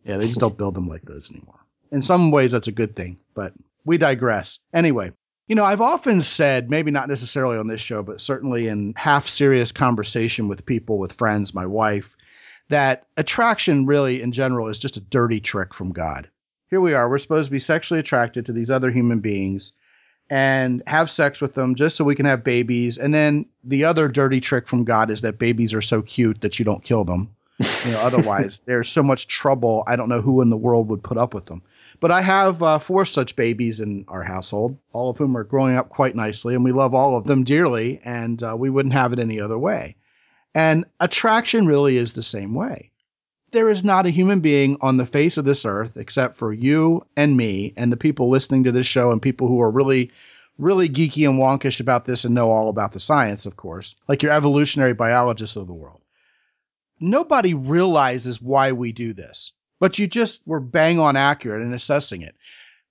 Yeah, 0.04 0.16
they 0.16 0.26
just 0.26 0.40
don't 0.40 0.56
build 0.56 0.74
them 0.74 0.88
like 0.88 1.02
those 1.02 1.30
anymore. 1.30 1.60
In 1.92 2.02
some 2.02 2.30
ways, 2.30 2.52
that's 2.52 2.68
a 2.68 2.72
good 2.72 2.96
thing, 2.96 3.18
but 3.34 3.52
we 3.84 3.98
digress. 3.98 4.58
Anyway, 4.72 5.12
you 5.50 5.56
know, 5.56 5.64
I've 5.64 5.80
often 5.80 6.22
said, 6.22 6.70
maybe 6.70 6.92
not 6.92 7.08
necessarily 7.08 7.58
on 7.58 7.66
this 7.66 7.80
show, 7.80 8.04
but 8.04 8.20
certainly 8.20 8.68
in 8.68 8.94
half 8.96 9.26
serious 9.26 9.72
conversation 9.72 10.46
with 10.46 10.64
people, 10.64 10.96
with 10.96 11.14
friends, 11.14 11.52
my 11.52 11.66
wife, 11.66 12.16
that 12.68 13.08
attraction 13.16 13.84
really 13.84 14.22
in 14.22 14.30
general 14.30 14.68
is 14.68 14.78
just 14.78 14.96
a 14.96 15.00
dirty 15.00 15.40
trick 15.40 15.74
from 15.74 15.90
God. 15.90 16.30
Here 16.68 16.80
we 16.80 16.94
are, 16.94 17.10
we're 17.10 17.18
supposed 17.18 17.48
to 17.48 17.50
be 17.50 17.58
sexually 17.58 17.98
attracted 17.98 18.46
to 18.46 18.52
these 18.52 18.70
other 18.70 18.92
human 18.92 19.18
beings 19.18 19.72
and 20.30 20.84
have 20.86 21.10
sex 21.10 21.40
with 21.40 21.54
them 21.54 21.74
just 21.74 21.96
so 21.96 22.04
we 22.04 22.14
can 22.14 22.26
have 22.26 22.44
babies. 22.44 22.96
And 22.96 23.12
then 23.12 23.44
the 23.64 23.84
other 23.84 24.06
dirty 24.06 24.40
trick 24.40 24.68
from 24.68 24.84
God 24.84 25.10
is 25.10 25.20
that 25.22 25.40
babies 25.40 25.74
are 25.74 25.82
so 25.82 26.00
cute 26.00 26.42
that 26.42 26.60
you 26.60 26.64
don't 26.64 26.84
kill 26.84 27.02
them. 27.02 27.28
You 27.58 27.90
know, 27.90 28.00
otherwise 28.02 28.60
there's 28.66 28.88
so 28.88 29.02
much 29.02 29.26
trouble. 29.26 29.82
I 29.88 29.96
don't 29.96 30.08
know 30.08 30.22
who 30.22 30.42
in 30.42 30.50
the 30.50 30.56
world 30.56 30.88
would 30.90 31.02
put 31.02 31.18
up 31.18 31.34
with 31.34 31.46
them. 31.46 31.60
But 32.00 32.10
I 32.10 32.22
have 32.22 32.62
uh, 32.62 32.78
four 32.78 33.04
such 33.04 33.36
babies 33.36 33.78
in 33.78 34.06
our 34.08 34.22
household, 34.22 34.78
all 34.92 35.10
of 35.10 35.18
whom 35.18 35.36
are 35.36 35.44
growing 35.44 35.76
up 35.76 35.90
quite 35.90 36.16
nicely, 36.16 36.54
and 36.54 36.64
we 36.64 36.72
love 36.72 36.94
all 36.94 37.16
of 37.16 37.26
them 37.26 37.44
dearly, 37.44 38.00
and 38.02 38.42
uh, 38.42 38.56
we 38.58 38.70
wouldn't 38.70 38.94
have 38.94 39.12
it 39.12 39.18
any 39.18 39.38
other 39.38 39.58
way. 39.58 39.96
And 40.54 40.86
attraction 40.98 41.66
really 41.66 41.98
is 41.98 42.12
the 42.12 42.22
same 42.22 42.54
way. 42.54 42.90
There 43.52 43.68
is 43.68 43.84
not 43.84 44.06
a 44.06 44.10
human 44.10 44.40
being 44.40 44.76
on 44.80 44.96
the 44.96 45.06
face 45.06 45.36
of 45.36 45.44
this 45.44 45.64
earth 45.64 45.96
except 45.96 46.36
for 46.36 46.52
you 46.52 47.04
and 47.16 47.36
me 47.36 47.74
and 47.76 47.92
the 47.92 47.96
people 47.96 48.30
listening 48.30 48.64
to 48.64 48.72
this 48.72 48.86
show 48.86 49.10
and 49.10 49.20
people 49.20 49.48
who 49.48 49.60
are 49.60 49.70
really 49.70 50.10
really 50.56 50.88
geeky 50.88 51.28
and 51.28 51.38
wonkish 51.38 51.80
about 51.80 52.04
this 52.04 52.24
and 52.24 52.34
know 52.34 52.50
all 52.50 52.68
about 52.68 52.92
the 52.92 53.00
science 53.00 53.46
of 53.46 53.56
course 53.56 53.96
like 54.08 54.22
your 54.22 54.30
evolutionary 54.30 54.92
biologists 54.92 55.56
of 55.56 55.66
the 55.66 55.74
world. 55.74 56.00
Nobody 57.00 57.54
realizes 57.54 58.40
why 58.40 58.70
we 58.70 58.92
do 58.92 59.12
this 59.12 59.52
but 59.80 59.98
you 59.98 60.06
just 60.06 60.40
were 60.46 60.60
bang 60.60 60.98
on 60.98 61.16
accurate 61.16 61.62
in 61.62 61.74
assessing 61.74 62.22
it 62.22 62.36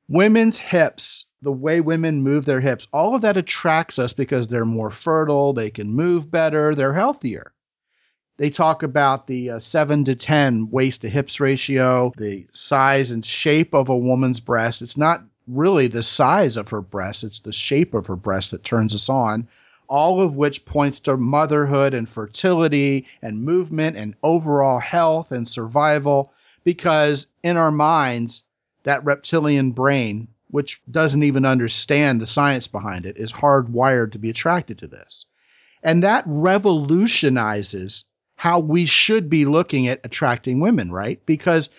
women's 0.07 0.57
hips 0.57 1.25
the 1.41 1.51
way 1.51 1.79
women 1.79 2.21
move 2.21 2.45
their 2.45 2.59
hips 2.59 2.87
all 2.91 3.15
of 3.15 3.21
that 3.21 3.37
attracts 3.37 3.97
us 3.97 4.11
because 4.11 4.47
they're 4.47 4.65
more 4.65 4.89
fertile 4.89 5.53
they 5.53 5.69
can 5.69 5.89
move 5.93 6.29
better 6.29 6.75
they're 6.75 6.93
healthier 6.93 7.53
they 8.39 8.49
talk 8.49 8.83
about 8.83 9.27
the 9.27 9.49
uh, 9.49 9.59
7 9.59 10.05
to 10.05 10.15
10 10.15 10.71
waist 10.71 11.01
to 11.01 11.09
hips 11.09 11.41
ratio, 11.41 12.13
the 12.15 12.47
size 12.53 13.11
and 13.11 13.25
shape 13.25 13.75
of 13.75 13.89
a 13.89 13.97
woman's 13.97 14.39
breast. 14.39 14.81
It's 14.81 14.95
not 14.95 15.25
really 15.45 15.87
the 15.87 16.01
size 16.01 16.55
of 16.55 16.69
her 16.69 16.79
breast, 16.79 17.25
it's 17.25 17.41
the 17.41 17.51
shape 17.51 17.93
of 17.93 18.07
her 18.07 18.15
breast 18.15 18.51
that 18.51 18.63
turns 18.63 18.95
us 18.95 19.09
on. 19.09 19.45
All 19.89 20.21
of 20.21 20.37
which 20.37 20.63
points 20.63 21.01
to 21.01 21.17
motherhood 21.17 21.93
and 21.93 22.07
fertility 22.07 23.05
and 23.21 23.43
movement 23.43 23.97
and 23.97 24.15
overall 24.23 24.79
health 24.79 25.33
and 25.33 25.45
survival. 25.45 26.31
Because 26.63 27.27
in 27.43 27.57
our 27.57 27.71
minds, 27.71 28.43
that 28.83 29.03
reptilian 29.03 29.71
brain, 29.71 30.27
which 30.51 30.81
doesn't 30.89 31.23
even 31.23 31.45
understand 31.45 32.19
the 32.19 32.25
science 32.25 32.67
behind 32.67 33.05
it, 33.05 33.17
is 33.17 33.31
hardwired 33.31 34.11
to 34.11 34.19
be 34.19 34.29
attracted 34.29 34.77
to 34.79 34.87
this. 34.87 35.25
And 35.83 36.03
that 36.03 36.23
revolutionizes 36.27 38.03
how 38.35 38.59
we 38.59 38.85
should 38.85 39.29
be 39.29 39.45
looking 39.45 39.87
at 39.87 40.01
attracting 40.03 40.59
women, 40.59 40.91
right? 40.91 41.23
Because 41.25 41.69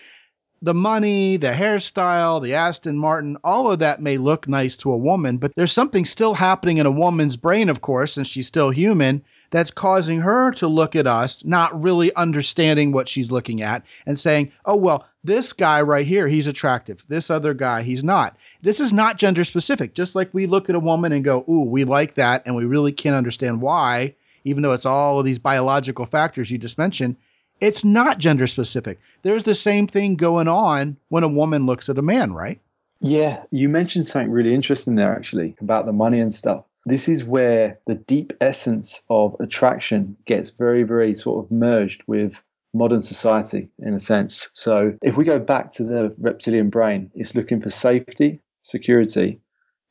the 0.61 0.73
money, 0.73 1.37
the 1.37 1.51
hairstyle, 1.51 2.41
the 2.41 2.53
Aston 2.53 2.97
Martin, 2.97 3.35
all 3.43 3.71
of 3.71 3.79
that 3.79 4.01
may 4.01 4.17
look 4.17 4.47
nice 4.47 4.75
to 4.77 4.91
a 4.91 4.97
woman, 4.97 5.37
but 5.37 5.51
there's 5.55 5.71
something 5.71 6.05
still 6.05 6.35
happening 6.35 6.77
in 6.77 6.85
a 6.85 6.91
woman's 6.91 7.35
brain, 7.35 7.67
of 7.67 7.81
course, 7.81 8.13
since 8.13 8.27
she's 8.27 8.47
still 8.47 8.69
human, 8.69 9.23
that's 9.51 9.71
causing 9.71 10.19
her 10.21 10.51
to 10.53 10.67
look 10.67 10.95
at 10.95 11.07
us, 11.07 11.45
not 11.45 11.79
really 11.81 12.13
understanding 12.15 12.91
what 12.91 13.07
she's 13.07 13.31
looking 13.31 13.61
at, 13.61 13.83
and 14.05 14.19
saying, 14.19 14.51
oh, 14.65 14.75
well, 14.75 15.05
this 15.23 15.53
guy 15.53 15.81
right 15.81 16.07
here, 16.07 16.27
he's 16.27 16.47
attractive. 16.47 17.05
This 17.07 17.29
other 17.29 17.53
guy, 17.53 17.83
he's 17.83 18.03
not. 18.03 18.35
This 18.61 18.79
is 18.79 18.91
not 18.91 19.17
gender 19.17 19.43
specific. 19.43 19.93
Just 19.93 20.15
like 20.15 20.33
we 20.33 20.47
look 20.47 20.69
at 20.69 20.75
a 20.75 20.79
woman 20.79 21.11
and 21.11 21.23
go, 21.23 21.45
ooh, 21.47 21.65
we 21.65 21.83
like 21.83 22.15
that, 22.15 22.41
and 22.45 22.55
we 22.55 22.65
really 22.65 22.91
can't 22.91 23.15
understand 23.15 23.61
why, 23.61 24.15
even 24.43 24.63
though 24.63 24.73
it's 24.73 24.85
all 24.85 25.19
of 25.19 25.25
these 25.25 25.39
biological 25.39 26.05
factors 26.05 26.49
you 26.49 26.57
just 26.57 26.77
mentioned 26.77 27.15
it's 27.61 27.85
not 27.85 28.17
gender 28.17 28.47
specific. 28.47 28.99
There's 29.21 29.43
the 29.43 29.55
same 29.55 29.87
thing 29.87 30.15
going 30.15 30.47
on 30.47 30.97
when 31.09 31.23
a 31.23 31.29
woman 31.29 31.67
looks 31.67 31.87
at 31.87 31.97
a 31.97 32.01
man, 32.01 32.33
right? 32.33 32.59
Yeah, 32.99 33.43
you 33.51 33.69
mentioned 33.69 34.07
something 34.07 34.31
really 34.31 34.53
interesting 34.53 34.95
there 34.95 35.15
actually 35.15 35.55
about 35.61 35.85
the 35.85 35.93
money 35.93 36.19
and 36.19 36.33
stuff. 36.33 36.65
This 36.85 37.07
is 37.07 37.23
where 37.23 37.79
the 37.85 37.95
deep 37.95 38.33
essence 38.41 39.01
of 39.09 39.35
attraction 39.39 40.17
gets 40.25 40.49
very, 40.49 40.83
very 40.83 41.13
sort 41.13 41.45
of 41.45 41.51
merged 41.51 42.03
with 42.07 42.43
modern 42.73 43.01
society 43.01 43.69
in 43.79 43.93
a 43.93 43.99
sense. 43.99 44.49
So 44.53 44.97
if 45.03 45.17
we 45.17 45.25
go 45.25 45.39
back 45.39 45.71
to 45.73 45.83
the 45.83 46.13
reptilian 46.17 46.69
brain, 46.69 47.11
it's 47.13 47.35
looking 47.35 47.61
for 47.61 47.69
safety, 47.69 48.39
security, 48.63 49.39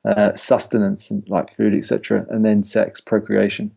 uh, 0.04 0.35
sustenance, 0.35 1.11
and 1.11 1.28
like 1.28 1.54
food, 1.54 1.75
etc., 1.75 2.26
and 2.30 2.44
then 2.44 2.62
sex, 2.62 3.00
procreation. 3.00 3.70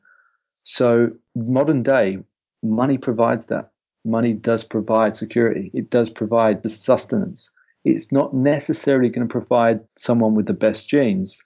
So 0.63 1.12
modern 1.36 1.84
day, 1.84 2.20
money 2.63 2.98
provides 2.98 3.48
that 3.48 3.72
money 4.05 4.34
does 4.34 4.63
provide 4.63 5.15
security, 5.15 5.72
it 5.74 5.89
does 5.89 6.10
provide 6.10 6.63
the 6.63 6.70
sustenance. 6.70 7.51
It's 7.86 8.12
not 8.12 8.34
necessarily 8.34 9.10
going 9.10 9.27
to 9.27 9.32
provide 9.32 9.82
someone 9.98 10.36
with 10.36 10.46
the 10.46 10.53
best 10.53 10.88
genes, 10.88 11.41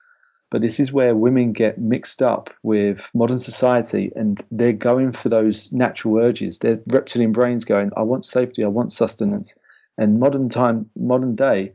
but 0.49 0.61
this 0.61 0.79
is 0.79 0.93
where 0.93 1.15
women 1.15 1.51
get 1.51 1.77
mixed 1.77 2.21
up 2.21 2.49
with 2.63 3.09
modern 3.13 3.37
society 3.37 4.11
and 4.15 4.41
they're 4.51 4.73
going 4.73 5.11
for 5.11 5.29
those 5.29 5.71
natural 5.71 6.17
urges. 6.17 6.59
Their 6.59 6.79
reptilian 6.87 7.31
brains 7.31 7.65
going, 7.65 7.91
I 7.97 8.01
want 8.03 8.25
safety, 8.25 8.63
I 8.63 8.67
want 8.67 8.91
sustenance. 8.91 9.55
And 9.97 10.19
modern 10.19 10.47
time, 10.47 10.89
modern 10.95 11.35
day, 11.35 11.73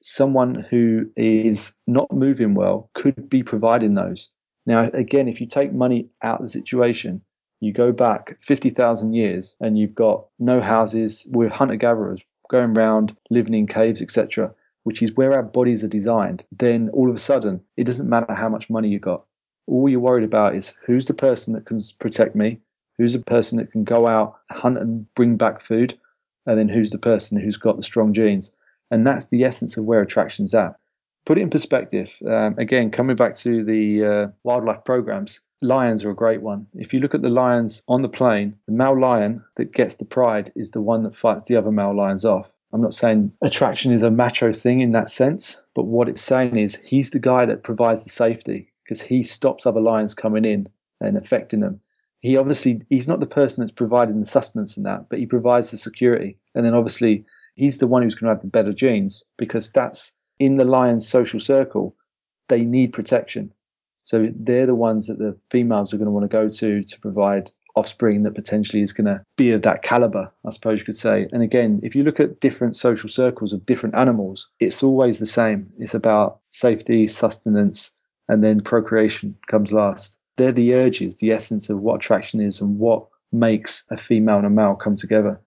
someone 0.00 0.54
who 0.70 1.10
is 1.16 1.72
not 1.86 2.10
moving 2.12 2.54
well 2.54 2.88
could 2.94 3.28
be 3.28 3.42
providing 3.42 3.94
those. 3.94 4.30
Now, 4.64 4.90
again, 4.94 5.28
if 5.28 5.40
you 5.40 5.46
take 5.46 5.72
money 5.72 6.08
out 6.22 6.40
of 6.40 6.46
the 6.46 6.50
situation, 6.50 7.20
you 7.60 7.72
go 7.72 7.90
back 7.92 8.36
50,000 8.40 9.14
years 9.14 9.56
and 9.60 9.78
you've 9.78 9.94
got 9.94 10.26
no 10.38 10.60
houses. 10.60 11.26
We're 11.30 11.48
hunter 11.48 11.76
gatherers 11.76 12.24
going 12.48 12.76
around, 12.76 13.16
living 13.30 13.54
in 13.54 13.66
caves, 13.66 14.00
etc., 14.00 14.54
which 14.88 15.02
is 15.02 15.12
where 15.16 15.34
our 15.34 15.42
bodies 15.42 15.84
are 15.84 15.88
designed. 15.88 16.46
Then 16.50 16.88
all 16.94 17.10
of 17.10 17.14
a 17.14 17.18
sudden, 17.18 17.60
it 17.76 17.84
doesn't 17.84 18.08
matter 18.08 18.32
how 18.32 18.48
much 18.48 18.70
money 18.70 18.88
you 18.88 18.98
got. 18.98 19.22
All 19.66 19.86
you're 19.86 20.00
worried 20.00 20.24
about 20.24 20.54
is 20.54 20.72
who's 20.86 21.04
the 21.04 21.12
person 21.12 21.52
that 21.52 21.66
can 21.66 21.78
protect 21.98 22.34
me, 22.34 22.58
who's 22.96 23.12
the 23.12 23.18
person 23.18 23.58
that 23.58 23.70
can 23.70 23.84
go 23.84 24.06
out, 24.06 24.38
hunt 24.50 24.78
and 24.78 25.06
bring 25.12 25.36
back 25.36 25.60
food, 25.60 25.98
and 26.46 26.58
then 26.58 26.70
who's 26.70 26.90
the 26.90 26.96
person 26.96 27.38
who's 27.38 27.58
got 27.58 27.76
the 27.76 27.82
strong 27.82 28.14
genes. 28.14 28.50
And 28.90 29.06
that's 29.06 29.26
the 29.26 29.44
essence 29.44 29.76
of 29.76 29.84
where 29.84 30.00
attraction's 30.00 30.54
at. 30.54 30.74
Put 31.26 31.36
it 31.36 31.42
in 31.42 31.50
perspective. 31.50 32.16
Um, 32.26 32.54
again, 32.56 32.90
coming 32.90 33.14
back 33.14 33.34
to 33.44 33.62
the 33.62 34.04
uh, 34.06 34.26
wildlife 34.42 34.86
programs, 34.86 35.38
lions 35.60 36.02
are 36.02 36.10
a 36.12 36.14
great 36.14 36.40
one. 36.40 36.66
If 36.72 36.94
you 36.94 37.00
look 37.00 37.14
at 37.14 37.20
the 37.20 37.28
lions 37.28 37.82
on 37.88 38.00
the 38.00 38.08
plain, 38.08 38.56
the 38.64 38.72
male 38.72 38.98
lion 38.98 39.44
that 39.56 39.72
gets 39.72 39.96
the 39.96 40.06
pride 40.06 40.50
is 40.56 40.70
the 40.70 40.80
one 40.80 41.02
that 41.02 41.14
fights 41.14 41.44
the 41.44 41.56
other 41.56 41.70
male 41.70 41.94
lions 41.94 42.24
off. 42.24 42.50
I'm 42.72 42.80
not 42.82 42.94
saying 42.94 43.32
attraction 43.42 43.92
is 43.92 44.02
a 44.02 44.10
macho 44.10 44.52
thing 44.52 44.80
in 44.80 44.92
that 44.92 45.10
sense, 45.10 45.60
but 45.74 45.84
what 45.84 46.08
it's 46.08 46.22
saying 46.22 46.56
is 46.56 46.80
he's 46.84 47.10
the 47.10 47.18
guy 47.18 47.46
that 47.46 47.62
provides 47.62 48.04
the 48.04 48.10
safety 48.10 48.72
because 48.84 49.00
he 49.00 49.22
stops 49.22 49.66
other 49.66 49.80
lions 49.80 50.14
coming 50.14 50.44
in 50.44 50.68
and 51.00 51.16
affecting 51.16 51.60
them. 51.60 51.80
He 52.20 52.36
obviously 52.36 52.82
he's 52.90 53.08
not 53.08 53.20
the 53.20 53.26
person 53.26 53.62
that's 53.62 53.72
providing 53.72 54.20
the 54.20 54.26
sustenance 54.26 54.76
in 54.76 54.82
that, 54.82 55.08
but 55.08 55.18
he 55.18 55.26
provides 55.26 55.70
the 55.70 55.76
security. 55.76 56.36
And 56.54 56.66
then 56.66 56.74
obviously 56.74 57.24
he's 57.54 57.78
the 57.78 57.86
one 57.86 58.02
who's 58.02 58.14
going 58.14 58.28
to 58.28 58.34
have 58.34 58.42
the 58.42 58.48
better 58.48 58.72
genes 58.72 59.24
because 59.36 59.70
that's 59.70 60.12
in 60.38 60.56
the 60.56 60.64
lion's 60.64 61.08
social 61.08 61.40
circle. 61.40 61.96
They 62.48 62.62
need 62.62 62.92
protection. 62.92 63.52
So 64.02 64.28
they're 64.34 64.66
the 64.66 64.74
ones 64.74 65.06
that 65.06 65.18
the 65.18 65.36
females 65.50 65.92
are 65.92 65.96
going 65.96 66.06
to 66.06 66.12
want 66.12 66.24
to 66.24 66.28
go 66.28 66.48
to 66.48 66.82
to 66.82 67.00
provide 67.00 67.50
offspring 67.78 68.24
that 68.24 68.34
potentially 68.34 68.82
is 68.82 68.92
going 68.92 69.06
to 69.06 69.22
be 69.36 69.52
of 69.52 69.62
that 69.62 69.82
caliber, 69.82 70.30
I 70.46 70.52
suppose 70.52 70.80
you 70.80 70.84
could 70.84 70.96
say. 70.96 71.28
And 71.32 71.42
again, 71.42 71.80
if 71.82 71.94
you 71.94 72.02
look 72.02 72.20
at 72.20 72.40
different 72.40 72.76
social 72.76 73.08
circles 73.08 73.52
of 73.52 73.64
different 73.64 73.94
animals, 73.94 74.48
it's 74.60 74.82
always 74.82 75.18
the 75.18 75.26
same. 75.26 75.70
It's 75.78 75.94
about 75.94 76.40
safety, 76.48 77.06
sustenance, 77.06 77.92
and 78.28 78.42
then 78.42 78.60
procreation 78.60 79.36
comes 79.46 79.72
last. 79.72 80.18
They're 80.36 80.52
the 80.52 80.74
urges, 80.74 81.16
the 81.16 81.32
essence 81.32 81.70
of 81.70 81.80
what 81.80 81.96
attraction 81.96 82.40
is 82.40 82.60
and 82.60 82.78
what 82.78 83.06
makes 83.32 83.84
a 83.90 83.96
female 83.96 84.38
and 84.38 84.46
a 84.46 84.50
male 84.50 84.74
come 84.74 84.96
together. 84.96 85.40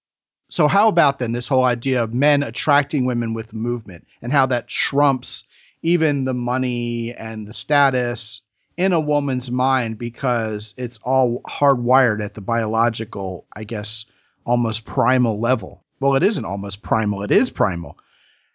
So, 0.49 0.67
how 0.67 0.87
about 0.89 1.19
then 1.19 1.31
this 1.31 1.47
whole 1.47 1.63
idea 1.63 2.03
of 2.03 2.13
men 2.13 2.43
attracting 2.43 3.05
women 3.05 3.33
with 3.33 3.53
movement 3.53 4.05
and 4.21 4.33
how 4.33 4.45
that 4.47 4.67
trumps 4.67 5.45
even 5.81 6.25
the 6.25 6.33
money 6.33 7.13
and 7.15 7.47
the 7.47 7.53
status 7.53 8.41
in 8.81 8.93
a 8.93 8.99
woman's 8.99 9.51
mind 9.51 9.99
because 9.99 10.73
it's 10.75 10.97
all 11.03 11.39
hardwired 11.47 12.23
at 12.23 12.33
the 12.33 12.41
biological, 12.41 13.45
I 13.55 13.63
guess, 13.63 14.07
almost 14.43 14.85
primal 14.85 15.39
level. 15.39 15.83
Well, 15.99 16.15
it 16.15 16.23
isn't 16.23 16.45
almost 16.45 16.81
primal, 16.81 17.21
it 17.21 17.29
is 17.29 17.51
primal. 17.51 17.99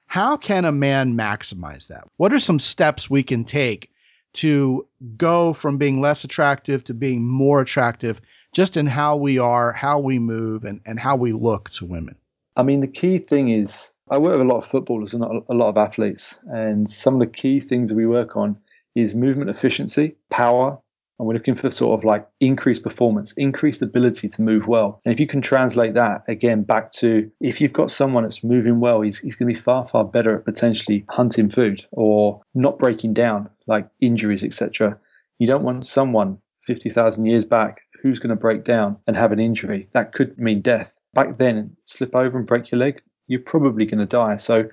How 0.07 0.37
can 0.37 0.65
a 0.65 0.73
man 0.73 1.15
maximize 1.15 1.87
that? 1.87 2.09
What 2.17 2.33
are 2.33 2.41
some 2.41 2.59
steps 2.59 3.09
we 3.09 3.23
can 3.23 3.45
take 3.45 3.89
to 4.33 4.85
go 5.17 5.53
from 5.53 5.79
being 5.79 6.01
less 6.01 6.25
attractive 6.25 6.83
to 6.85 6.95
being 6.95 7.25
more 7.25 7.61
attractive 7.61 8.21
just 8.53 8.77
in 8.77 8.87
how 8.87 9.15
we 9.15 9.39
are, 9.39 9.71
how 9.71 10.01
we 10.01 10.19
move, 10.19 10.65
and, 10.65 10.81
and 10.87 10.99
how 10.99 11.15
we 11.15 11.33
look 11.33 11.71
to 11.71 11.85
women? 11.85 12.17
I 12.57 12.65
mean, 12.65 12.81
the 12.81 12.89
key 12.89 13.19
thing 13.19 13.51
is 13.51 13.93
I 14.11 14.19
work 14.19 14.39
with 14.39 14.49
a 14.49 14.51
lot 14.51 14.59
of 14.59 14.67
footballers 14.67 15.15
and 15.15 15.23
a 15.23 15.55
lot 15.55 15.69
of 15.69 15.79
athletes, 15.79 16.41
and 16.49 16.89
some 16.89 17.15
of 17.15 17.21
the 17.21 17.27
key 17.29 17.61
things 17.61 17.93
we 17.93 18.07
work 18.07 18.37
on 18.37 18.57
is 18.97 19.15
movement 19.15 19.51
efficiency, 19.51 20.17
power, 20.31 20.79
and 21.19 21.27
we're 21.27 21.35
looking 21.35 21.55
for 21.55 21.71
sort 21.71 21.99
of 21.99 22.05
like 22.05 22.27
increased 22.41 22.83
performance, 22.83 23.33
increased 23.37 23.81
ability 23.81 24.29
to 24.29 24.43
move 24.43 24.67
well. 24.67 25.01
And 25.05 25.15
if 25.15 25.21
you 25.21 25.27
can 25.27 25.41
translate 25.41 25.95
that 25.95 26.23
again 26.29 26.63
back 26.63 26.91
to 26.93 27.31
if 27.41 27.61
you've 27.61 27.73
got 27.73 27.91
someone 27.91 28.25
that's 28.25 28.45
moving 28.45 28.81
well, 28.81 29.01
he's, 29.01 29.19
he's 29.19 29.35
going 29.35 29.49
to 29.49 29.55
be 29.55 29.61
far, 29.61 29.87
far 29.87 30.05
better 30.05 30.37
at 30.37 30.45
potentially 30.45 31.05
hunting 31.11 31.49
food 31.49 31.87
or 31.93 32.43
not 32.55 32.79
breaking 32.79 33.15
down, 33.15 33.49
like 33.67 33.89
injuries, 34.01 34.45
etc. 34.45 34.99
You 35.39 35.47
don't 35.47 35.65
want 35.65 35.87
someone 35.87 36.39
50,000 36.65 37.25
years 37.25 37.45
back 37.45 37.83
who's 38.03 38.19
going 38.19 38.31
to 38.31 38.37
break 38.37 38.65
down 38.65 38.97
and 39.07 39.17
have 39.17 39.33
an 39.33 39.41
injury. 39.41 39.89
That 39.93 40.13
could 40.13 40.39
mean 40.39 40.61
death. 40.61 40.93
Back 41.15 41.39
then, 41.39 41.77
slip 41.87 42.15
over 42.15 42.37
and 42.37 42.47
break 42.47 42.71
your 42.71 42.79
leg, 42.79 43.01
you're 43.27 43.41
probably 43.41 43.87
going 43.87 44.01
to 44.01 44.07
die. 44.07 44.37
So, 44.37 44.69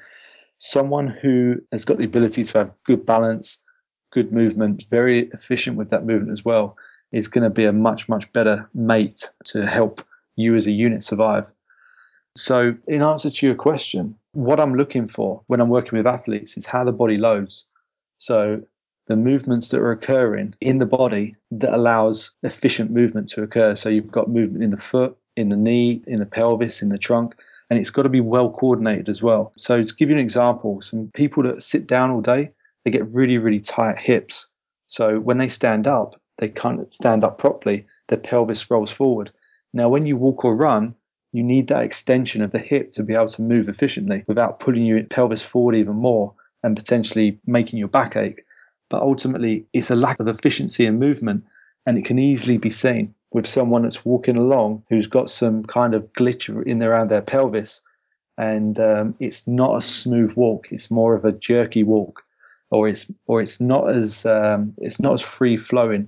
someone 0.59 1.07
who 1.07 1.55
has 1.71 1.83
got 1.83 1.97
the 1.97 2.05
ability 2.05 2.43
to 2.43 2.57
have 2.57 2.71
good 2.85 3.05
balance, 3.05 3.62
good 4.13 4.31
movement, 4.31 4.85
very 4.89 5.29
efficient 5.33 5.75
with 5.75 5.89
that 5.89 6.05
movement 6.05 6.31
as 6.31 6.45
well, 6.45 6.77
is 7.11 7.27
going 7.27 7.43
to 7.43 7.49
be 7.49 7.65
a 7.65 7.73
much, 7.73 8.07
much 8.07 8.31
better 8.31 8.69
mate 8.73 9.29
to 9.45 9.65
help 9.65 10.05
you 10.35 10.55
as 10.55 10.67
a 10.67 10.71
unit 10.71 11.03
survive. 11.03 11.45
So, 12.35 12.75
in 12.87 13.01
answer 13.01 13.29
to 13.29 13.45
your 13.45 13.55
question, 13.55 14.15
what 14.31 14.59
I'm 14.59 14.75
looking 14.75 15.07
for 15.07 15.41
when 15.47 15.59
I'm 15.59 15.69
working 15.69 15.97
with 15.97 16.07
athletes 16.07 16.57
is 16.57 16.65
how 16.65 16.83
the 16.83 16.91
body 16.91 17.17
loads. 17.17 17.67
So, 18.17 18.61
the 19.07 19.15
movements 19.15 19.69
that 19.69 19.79
are 19.79 19.91
occurring 19.91 20.55
in 20.61 20.77
the 20.77 20.85
body 20.85 21.35
that 21.51 21.73
allows 21.73 22.31
efficient 22.41 22.89
movement 22.91 23.27
to 23.29 23.43
occur. 23.43 23.75
So, 23.75 23.89
you've 23.89 24.11
got 24.11 24.29
movement 24.29 24.63
in 24.63 24.71
the 24.71 24.77
foot, 24.77 25.15
in 25.35 25.49
the 25.49 25.57
knee, 25.57 26.03
in 26.07 26.19
the 26.19 26.25
pelvis, 26.25 26.81
in 26.81 26.89
the 26.89 26.97
trunk, 26.97 27.35
and 27.69 27.79
it's 27.79 27.91
got 27.91 28.03
to 28.03 28.09
be 28.09 28.21
well 28.21 28.51
coordinated 28.51 29.09
as 29.09 29.21
well. 29.21 29.53
So, 29.57 29.83
to 29.83 29.95
give 29.95 30.09
you 30.09 30.15
an 30.15 30.21
example, 30.21 30.81
some 30.81 31.11
people 31.13 31.43
that 31.43 31.61
sit 31.61 31.85
down 31.85 32.09
all 32.09 32.21
day, 32.21 32.51
they 32.83 32.91
get 32.91 33.07
really, 33.13 33.37
really 33.37 33.59
tight 33.59 33.97
hips. 33.97 34.47
So 34.87 35.19
when 35.19 35.37
they 35.37 35.49
stand 35.49 35.87
up, 35.87 36.15
they 36.37 36.49
can't 36.49 36.91
stand 36.91 37.23
up 37.23 37.37
properly. 37.37 37.85
Their 38.07 38.17
pelvis 38.17 38.69
rolls 38.69 38.91
forward. 38.91 39.31
Now, 39.73 39.89
when 39.89 40.05
you 40.05 40.17
walk 40.17 40.43
or 40.43 40.55
run, 40.55 40.95
you 41.31 41.43
need 41.43 41.67
that 41.67 41.83
extension 41.83 42.41
of 42.41 42.51
the 42.51 42.59
hip 42.59 42.91
to 42.91 43.03
be 43.03 43.13
able 43.13 43.27
to 43.29 43.41
move 43.41 43.67
efficiently 43.67 44.23
without 44.27 44.59
pulling 44.59 44.85
your 44.85 45.03
pelvis 45.03 45.41
forward 45.41 45.75
even 45.75 45.95
more 45.95 46.33
and 46.61 46.75
potentially 46.75 47.39
making 47.45 47.79
your 47.79 47.87
back 47.87 48.15
ache. 48.15 48.45
But 48.89 49.01
ultimately, 49.01 49.65
it's 49.73 49.89
a 49.89 49.95
lack 49.95 50.19
of 50.19 50.27
efficiency 50.27 50.85
and 50.85 50.99
movement, 50.99 51.43
and 51.85 51.97
it 51.97 52.05
can 52.05 52.19
easily 52.19 52.57
be 52.57 52.69
seen 52.69 53.15
with 53.31 53.47
someone 53.47 53.81
that's 53.81 54.05
walking 54.05 54.37
along 54.37 54.83
who's 54.89 55.07
got 55.07 55.29
some 55.29 55.63
kind 55.63 55.95
of 55.95 56.11
glitch 56.13 56.49
in 56.67 56.83
around 56.83 57.09
their 57.09 57.21
pelvis, 57.21 57.81
and 58.37 58.79
um, 58.79 59.15
it's 59.19 59.47
not 59.47 59.77
a 59.77 59.81
smooth 59.81 60.33
walk. 60.35 60.67
It's 60.71 60.91
more 60.91 61.15
of 61.15 61.25
a 61.25 61.31
jerky 61.31 61.83
walk 61.83 62.23
or 62.73 62.87
it's 62.87 63.11
or 63.27 63.41
it's 63.41 63.59
not 63.61 63.89
as 63.89 64.25
um, 64.25 64.73
it's 64.77 64.99
not 64.99 65.13
as 65.13 65.21
free 65.21 65.57
flowing. 65.57 66.07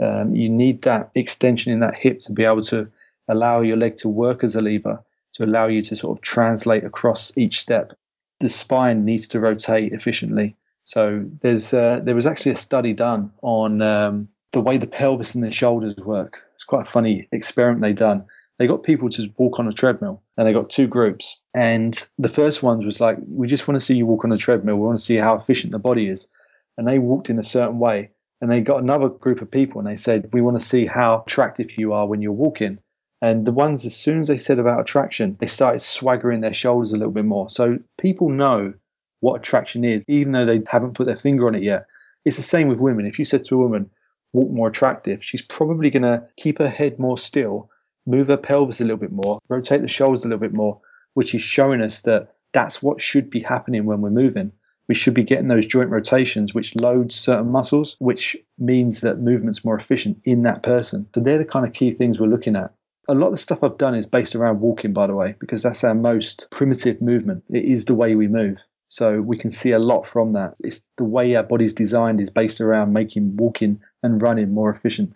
Um, 0.00 0.34
you 0.34 0.48
need 0.48 0.82
that 0.82 1.10
extension 1.14 1.72
in 1.72 1.80
that 1.80 1.94
hip 1.94 2.20
to 2.20 2.32
be 2.32 2.44
able 2.44 2.62
to 2.62 2.88
allow 3.28 3.60
your 3.60 3.76
leg 3.76 3.96
to 3.96 4.08
work 4.08 4.42
as 4.42 4.54
a 4.54 4.62
lever 4.62 5.02
to 5.32 5.44
allow 5.44 5.66
you 5.66 5.82
to 5.82 5.96
sort 5.96 6.16
of 6.16 6.22
translate 6.22 6.84
across 6.84 7.36
each 7.36 7.60
step. 7.60 7.92
The 8.40 8.48
spine 8.48 9.04
needs 9.04 9.28
to 9.28 9.40
rotate 9.40 9.92
efficiently. 9.92 10.56
So 10.84 11.24
there's 11.40 11.72
uh, 11.72 12.00
there 12.02 12.14
was 12.14 12.26
actually 12.26 12.52
a 12.52 12.56
study 12.56 12.92
done 12.92 13.30
on 13.42 13.82
um, 13.82 14.28
the 14.52 14.60
way 14.60 14.76
the 14.76 14.86
pelvis 14.86 15.34
and 15.34 15.44
the 15.44 15.50
shoulders 15.50 15.96
work. 15.96 16.42
It's 16.54 16.64
quite 16.64 16.86
a 16.86 16.90
funny 16.90 17.28
experiment 17.32 17.82
they 17.82 17.92
done. 17.92 18.24
They 18.58 18.66
got 18.66 18.82
people 18.82 19.08
to 19.10 19.28
walk 19.38 19.58
on 19.58 19.66
a 19.66 19.72
treadmill, 19.72 20.22
and 20.36 20.46
they 20.46 20.52
got 20.52 20.70
two 20.70 20.86
groups. 20.86 21.40
And 21.54 21.98
the 22.18 22.28
first 22.28 22.62
ones 22.62 22.84
was 22.84 23.00
like, 23.00 23.18
"We 23.26 23.46
just 23.46 23.66
want 23.66 23.76
to 23.76 23.84
see 23.84 23.96
you 23.96 24.06
walk 24.06 24.24
on 24.24 24.32
a 24.32 24.36
treadmill. 24.36 24.76
We 24.76 24.86
want 24.86 24.98
to 24.98 25.04
see 25.04 25.16
how 25.16 25.34
efficient 25.36 25.72
the 25.72 25.78
body 25.78 26.08
is." 26.08 26.28
And 26.76 26.86
they 26.86 26.98
walked 26.98 27.30
in 27.30 27.38
a 27.38 27.44
certain 27.44 27.78
way. 27.78 28.10
And 28.40 28.50
they 28.50 28.60
got 28.60 28.82
another 28.82 29.08
group 29.08 29.40
of 29.40 29.50
people, 29.50 29.80
and 29.80 29.88
they 29.88 29.96
said, 29.96 30.28
"We 30.32 30.42
want 30.42 30.58
to 30.58 30.64
see 30.64 30.86
how 30.86 31.22
attractive 31.26 31.78
you 31.78 31.92
are 31.92 32.06
when 32.06 32.22
you're 32.22 32.32
walking." 32.32 32.78
And 33.20 33.46
the 33.46 33.52
ones, 33.52 33.86
as 33.86 33.94
soon 33.94 34.18
as 34.18 34.26
they 34.26 34.36
said 34.36 34.58
about 34.58 34.80
attraction, 34.80 35.36
they 35.38 35.46
started 35.46 35.78
swaggering 35.80 36.40
their 36.40 36.52
shoulders 36.52 36.92
a 36.92 36.96
little 36.96 37.12
bit 37.12 37.24
more. 37.24 37.48
So 37.48 37.78
people 37.98 38.28
know 38.28 38.74
what 39.20 39.36
attraction 39.36 39.84
is, 39.84 40.04
even 40.08 40.32
though 40.32 40.44
they 40.44 40.60
haven't 40.66 40.94
put 40.94 41.06
their 41.06 41.16
finger 41.16 41.46
on 41.46 41.54
it 41.54 41.62
yet. 41.62 41.86
It's 42.24 42.36
the 42.36 42.42
same 42.42 42.66
with 42.66 42.80
women. 42.80 43.06
If 43.06 43.16
you 43.18 43.24
said 43.24 43.44
to 43.44 43.54
a 43.54 43.58
woman, 43.58 43.88
walk 44.32 44.50
more 44.50 44.66
attractive, 44.66 45.22
she's 45.22 45.42
probably 45.42 45.90
going 45.90 46.02
to 46.02 46.24
keep 46.36 46.58
her 46.58 46.68
head 46.68 46.98
more 46.98 47.16
still, 47.16 47.70
move 48.06 48.28
her 48.28 48.36
pelvis 48.36 48.80
a 48.80 48.84
little 48.84 48.96
bit 48.96 49.12
more, 49.12 49.38
rotate 49.48 49.82
the 49.82 49.88
shoulders 49.88 50.24
a 50.24 50.28
little 50.28 50.40
bit 50.40 50.52
more, 50.52 50.80
which 51.14 51.34
is 51.34 51.42
showing 51.42 51.80
us 51.80 52.02
that 52.02 52.34
that's 52.52 52.82
what 52.82 53.00
should 53.00 53.30
be 53.30 53.40
happening 53.40 53.84
when 53.84 54.00
we're 54.00 54.10
moving. 54.10 54.52
We 54.88 54.94
should 54.94 55.14
be 55.14 55.22
getting 55.22 55.48
those 55.48 55.64
joint 55.64 55.90
rotations, 55.90 56.54
which 56.54 56.74
loads 56.76 57.14
certain 57.14 57.50
muscles, 57.50 57.96
which 57.98 58.36
means 58.58 59.00
that 59.00 59.20
movement's 59.20 59.64
more 59.64 59.76
efficient 59.76 60.20
in 60.24 60.42
that 60.42 60.62
person. 60.62 61.06
So 61.14 61.20
they're 61.20 61.38
the 61.38 61.44
kind 61.44 61.66
of 61.66 61.72
key 61.72 61.92
things 61.92 62.18
we're 62.18 62.26
looking 62.26 62.56
at. 62.56 62.72
A 63.08 63.14
lot 63.14 63.28
of 63.28 63.32
the 63.32 63.38
stuff 63.38 63.62
I've 63.62 63.78
done 63.78 63.94
is 63.94 64.06
based 64.06 64.34
around 64.34 64.60
walking, 64.60 64.92
by 64.92 65.06
the 65.06 65.14
way, 65.14 65.34
because 65.38 65.62
that's 65.62 65.84
our 65.84 65.94
most 65.94 66.46
primitive 66.50 67.00
movement. 67.00 67.42
It 67.50 67.64
is 67.64 67.86
the 67.86 67.94
way 67.94 68.14
we 68.14 68.28
move. 68.28 68.58
So 68.88 69.22
we 69.22 69.38
can 69.38 69.50
see 69.50 69.70
a 69.70 69.78
lot 69.78 70.06
from 70.06 70.32
that. 70.32 70.54
It's 70.60 70.82
the 70.98 71.04
way 71.04 71.34
our 71.34 71.42
body's 71.42 71.72
designed 71.72 72.20
is 72.20 72.28
based 72.28 72.60
around 72.60 72.92
making 72.92 73.36
walking 73.36 73.80
and 74.02 74.20
running 74.20 74.52
more 74.52 74.70
efficient. 74.70 75.14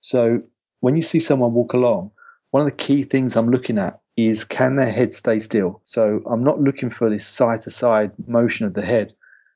So 0.00 0.42
when 0.84 0.96
you 0.96 1.02
see 1.02 1.18
someone 1.18 1.54
walk 1.54 1.72
along, 1.72 2.10
one 2.50 2.60
of 2.60 2.66
the 2.66 2.76
key 2.76 3.04
things 3.04 3.36
I'm 3.36 3.48
looking 3.48 3.78
at 3.78 4.00
is 4.18 4.44
can 4.44 4.76
their 4.76 4.92
head 4.92 5.14
stay 5.14 5.40
still? 5.40 5.80
So 5.86 6.22
I'm 6.26 6.44
not 6.44 6.60
looking 6.60 6.90
for 6.90 7.08
this 7.08 7.26
side 7.26 7.62
to 7.62 7.70
side 7.70 8.12
motion 8.26 8.66
of 8.66 8.74
the 8.74 8.84
head. 8.84 9.14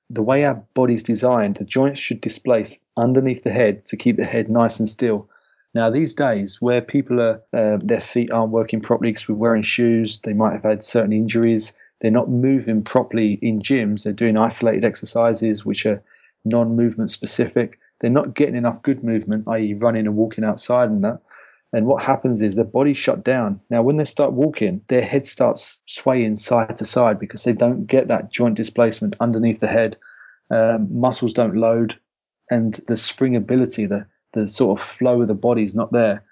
The 0.09 0.23
way 0.23 0.47
our 0.47 0.55
body's 0.73 1.03
designed, 1.03 1.57
the 1.57 1.67
joints 1.67 2.01
should 2.01 2.23
displace 2.23 2.81
underneath 2.97 3.43
the 3.43 3.53
head 3.53 3.85
to 3.85 3.97
keep 3.97 4.17
the 4.17 4.25
head 4.25 4.49
nice 4.49 4.81
and 4.81 4.89
still. 4.89 5.29
Now, 5.75 5.91
these 5.91 6.15
days, 6.15 6.63
where 6.63 6.81
people 6.81 7.21
are, 7.21 7.43
uh, 7.53 7.77
their 7.85 8.01
feet 8.01 8.33
aren't 8.33 8.53
working 8.53 8.81
properly 8.81 9.11
because 9.11 9.29
we're 9.29 9.35
wearing 9.35 9.63
shoes, 9.63 10.21
they 10.21 10.33
might 10.33 10.55
have 10.55 10.65
had 10.65 10.83
certain 10.83 11.13
injuries, 11.13 11.75
they're 12.01 12.11
not 12.11 12.31
moving 12.31 12.83
properly 12.83 13.35
in 13.43 13.61
gyms, 13.61 14.05
they're 14.05 14.15
doing 14.15 14.39
isolated 14.39 14.83
exercises 14.83 15.67
which 15.67 15.85
are 15.85 16.03
non 16.47 16.75
movement 16.75 17.11
specific, 17.11 17.79
they're 18.01 18.11
not 18.11 18.35
getting 18.35 18.57
enough 18.57 18.83
good 18.83 19.03
movement, 19.03 19.47
i.e., 19.49 19.75
running 19.75 20.07
and 20.07 20.17
walking 20.17 20.45
outside 20.45 20.89
and 20.89 21.03
that. 21.05 21.21
And 21.73 21.87
what 21.87 22.03
happens 22.03 22.41
is 22.41 22.57
their 22.57 22.65
body 22.65 22.95
shut 22.95 23.23
down. 23.23 23.61
Now, 23.69 23.83
when 23.83 23.97
they 23.97 24.05
start 24.05 24.33
walking, 24.33 24.81
their 24.89 25.03
head 25.03 25.27
starts 25.27 25.81
swaying 25.87 26.37
side 26.37 26.77
to 26.77 26.85
side 26.85 27.19
because 27.19 27.45
they 27.45 27.53
don't 27.53 27.87
get 27.87 28.09
that 28.09 28.31
joint 28.31 28.55
displacement 28.55 29.17
underneath 29.21 29.61
the 29.61 29.67
head. 29.67 29.97
Um, 30.51 30.89
muscles 30.91 31.35
don't 31.35 31.57
load, 31.57 31.99
and 32.51 32.75
the 32.87 32.95
springability, 32.95 33.87
the 33.87 34.07
the 34.33 34.49
sort 34.49 34.79
of 34.79 34.85
flow 34.85 35.23
of 35.23 35.29
the 35.29 35.35
body 35.35 35.63
is 35.63 35.75
not 35.75 35.93
there. 35.93 36.23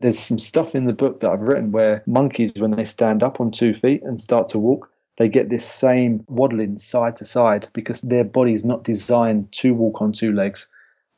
There's 0.00 0.18
some 0.18 0.38
stuff 0.38 0.74
in 0.74 0.86
the 0.86 0.92
book 0.92 1.20
that 1.20 1.30
I've 1.30 1.40
written 1.40 1.72
where 1.72 2.02
monkeys, 2.06 2.52
when 2.56 2.70
they 2.72 2.84
stand 2.84 3.22
up 3.22 3.40
on 3.40 3.50
two 3.50 3.74
feet 3.74 4.02
and 4.02 4.20
start 4.20 4.48
to 4.48 4.58
walk, 4.58 4.88
they 5.16 5.28
get 5.28 5.48
this 5.48 5.66
same 5.66 6.24
waddling 6.28 6.78
side 6.78 7.16
to 7.16 7.24
side 7.24 7.68
because 7.72 8.02
their 8.02 8.24
body 8.24 8.52
is 8.52 8.64
not 8.64 8.84
designed 8.84 9.50
to 9.52 9.74
walk 9.74 10.00
on 10.00 10.12
two 10.12 10.32
legs. 10.32 10.68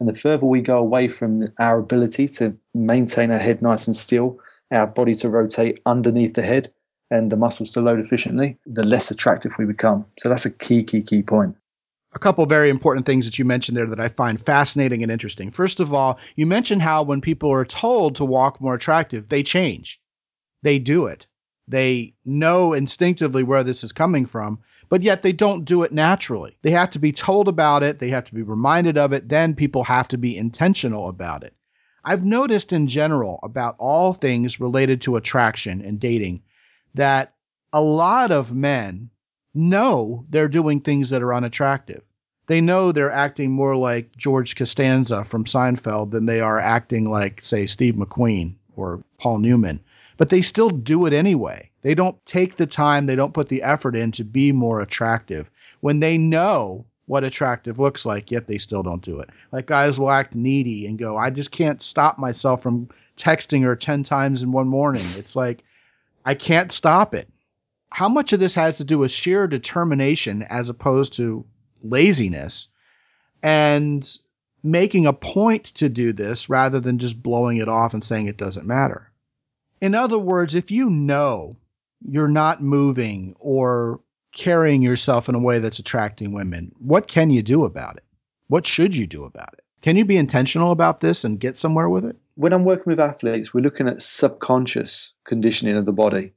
And 0.00 0.08
the 0.08 0.14
further 0.14 0.46
we 0.46 0.62
go 0.62 0.78
away 0.78 1.08
from 1.08 1.52
our 1.58 1.78
ability 1.78 2.26
to 2.28 2.56
maintain 2.74 3.30
our 3.30 3.38
head 3.38 3.62
nice 3.62 3.86
and 3.86 3.94
still, 3.94 4.40
our 4.72 4.86
body 4.86 5.14
to 5.16 5.28
rotate 5.28 5.80
underneath 5.86 6.34
the 6.34 6.42
head, 6.42 6.72
and 7.10 7.30
the 7.30 7.36
muscles 7.36 7.70
to 7.72 7.80
load 7.80 8.00
efficiently, 8.00 8.56
the 8.66 8.84
less 8.84 9.10
attractive 9.10 9.52
we 9.58 9.66
become. 9.66 10.06
So 10.18 10.28
that's 10.28 10.46
a 10.46 10.50
key, 10.50 10.82
key, 10.82 11.02
key 11.02 11.22
point 11.22 11.56
a 12.12 12.18
couple 12.18 12.44
very 12.46 12.70
important 12.70 13.06
things 13.06 13.24
that 13.24 13.38
you 13.38 13.44
mentioned 13.44 13.76
there 13.76 13.86
that 13.86 14.00
I 14.00 14.08
find 14.08 14.40
fascinating 14.40 15.02
and 15.02 15.12
interesting. 15.12 15.50
First 15.50 15.80
of 15.80 15.94
all, 15.94 16.18
you 16.34 16.46
mentioned 16.46 16.82
how 16.82 17.02
when 17.02 17.20
people 17.20 17.50
are 17.52 17.64
told 17.64 18.16
to 18.16 18.24
walk 18.24 18.60
more 18.60 18.74
attractive, 18.74 19.28
they 19.28 19.42
change. 19.42 20.00
They 20.62 20.78
do 20.78 21.06
it. 21.06 21.26
They 21.68 22.14
know 22.24 22.72
instinctively 22.72 23.44
where 23.44 23.62
this 23.62 23.84
is 23.84 23.92
coming 23.92 24.26
from, 24.26 24.58
but 24.90 25.02
yet 25.02 25.22
they 25.22 25.32
don't 25.32 25.64
do 25.64 25.82
it 25.82 25.92
naturally. 25.92 26.58
They 26.60 26.72
have 26.72 26.90
to 26.90 26.98
be 26.98 27.12
told 27.12 27.48
about 27.48 27.82
it, 27.82 28.00
they 28.00 28.10
have 28.10 28.24
to 28.24 28.34
be 28.34 28.42
reminded 28.42 28.98
of 28.98 29.14
it, 29.14 29.30
then 29.30 29.54
people 29.54 29.84
have 29.84 30.08
to 30.08 30.18
be 30.18 30.36
intentional 30.36 31.08
about 31.08 31.42
it. 31.44 31.54
I've 32.04 32.24
noticed 32.24 32.72
in 32.72 32.86
general 32.88 33.38
about 33.42 33.76
all 33.78 34.12
things 34.12 34.60
related 34.60 35.00
to 35.02 35.16
attraction 35.16 35.80
and 35.80 36.00
dating 36.00 36.42
that 36.94 37.34
a 37.72 37.80
lot 37.80 38.32
of 38.32 38.54
men 38.54 39.10
know 39.54 40.26
they're 40.28 40.48
doing 40.48 40.80
things 40.80 41.10
that 41.10 41.22
are 41.22 41.34
unattractive. 41.34 42.02
They 42.46 42.60
know 42.60 42.90
they're 42.90 43.12
acting 43.12 43.52
more 43.52 43.76
like 43.76 44.16
George 44.16 44.56
Costanza 44.56 45.22
from 45.22 45.44
Seinfeld 45.44 46.10
than 46.10 46.26
they 46.26 46.40
are 46.40 46.58
acting 46.58 47.08
like, 47.08 47.44
say, 47.44 47.66
Steve 47.66 47.94
McQueen 47.94 48.56
or 48.74 49.04
Paul 49.18 49.38
Newman. 49.38 49.78
But 50.16 50.30
they 50.30 50.42
still 50.42 50.70
do 50.70 51.06
it 51.06 51.12
anyway. 51.12 51.69
They 51.82 51.94
don't 51.94 52.24
take 52.26 52.56
the 52.56 52.66
time, 52.66 53.06
they 53.06 53.16
don't 53.16 53.34
put 53.34 53.48
the 53.48 53.62
effort 53.62 53.96
in 53.96 54.12
to 54.12 54.24
be 54.24 54.52
more 54.52 54.80
attractive 54.80 55.50
when 55.80 56.00
they 56.00 56.18
know 56.18 56.84
what 57.06 57.24
attractive 57.24 57.78
looks 57.78 58.06
like, 58.06 58.30
yet 58.30 58.46
they 58.46 58.58
still 58.58 58.82
don't 58.82 59.02
do 59.02 59.18
it. 59.18 59.30
Like 59.50 59.66
guys 59.66 59.98
will 59.98 60.10
act 60.10 60.34
needy 60.34 60.86
and 60.86 60.98
go, 60.98 61.16
I 61.16 61.30
just 61.30 61.50
can't 61.50 61.82
stop 61.82 62.18
myself 62.18 62.62
from 62.62 62.88
texting 63.16 63.62
her 63.62 63.74
10 63.74 64.04
times 64.04 64.42
in 64.42 64.52
one 64.52 64.68
morning. 64.68 65.04
It's 65.16 65.34
like, 65.34 65.64
I 66.24 66.34
can't 66.34 66.70
stop 66.70 67.14
it 67.14 67.28
how 67.92 68.08
much 68.08 68.32
of 68.32 68.40
this 68.40 68.54
has 68.54 68.76
to 68.78 68.84
do 68.84 68.98
with 68.98 69.10
sheer 69.10 69.46
determination 69.46 70.44
as 70.48 70.68
opposed 70.68 71.12
to 71.14 71.44
laziness 71.82 72.68
and 73.42 74.18
making 74.62 75.06
a 75.06 75.12
point 75.12 75.64
to 75.64 75.88
do 75.88 76.12
this 76.12 76.48
rather 76.48 76.78
than 76.78 76.98
just 76.98 77.22
blowing 77.22 77.56
it 77.56 77.68
off 77.68 77.94
and 77.94 78.04
saying 78.04 78.26
it 78.26 78.36
doesn't 78.36 78.66
matter. 78.66 79.10
In 79.80 79.94
other 79.94 80.18
words, 80.18 80.54
if 80.54 80.70
you 80.70 80.90
know 80.90 81.54
you're 82.02 82.28
not 82.28 82.62
moving 82.62 83.34
or 83.38 84.00
carrying 84.32 84.82
yourself 84.82 85.28
in 85.28 85.34
a 85.34 85.40
way 85.40 85.58
that's 85.58 85.78
attracting 85.78 86.32
women, 86.32 86.72
what 86.78 87.08
can 87.08 87.30
you 87.30 87.42
do 87.42 87.64
about 87.64 87.96
it? 87.96 88.04
What 88.48 88.66
should 88.66 88.94
you 88.94 89.06
do 89.06 89.24
about 89.24 89.52
it? 89.54 89.64
Can 89.82 89.96
you 89.96 90.04
be 90.04 90.16
intentional 90.16 90.72
about 90.72 91.00
this 91.00 91.24
and 91.24 91.40
get 91.40 91.56
somewhere 91.56 91.88
with 91.88 92.04
it? 92.04 92.16
When 92.34 92.52
I'm 92.52 92.64
working 92.64 92.90
with 92.90 93.00
athletes, 93.00 93.52
we're 93.52 93.60
looking 93.62 93.88
at 93.88 94.02
subconscious 94.02 95.12
conditioning 95.26 95.76
of 95.76 95.86
the 95.86 95.92
body. 95.92 96.32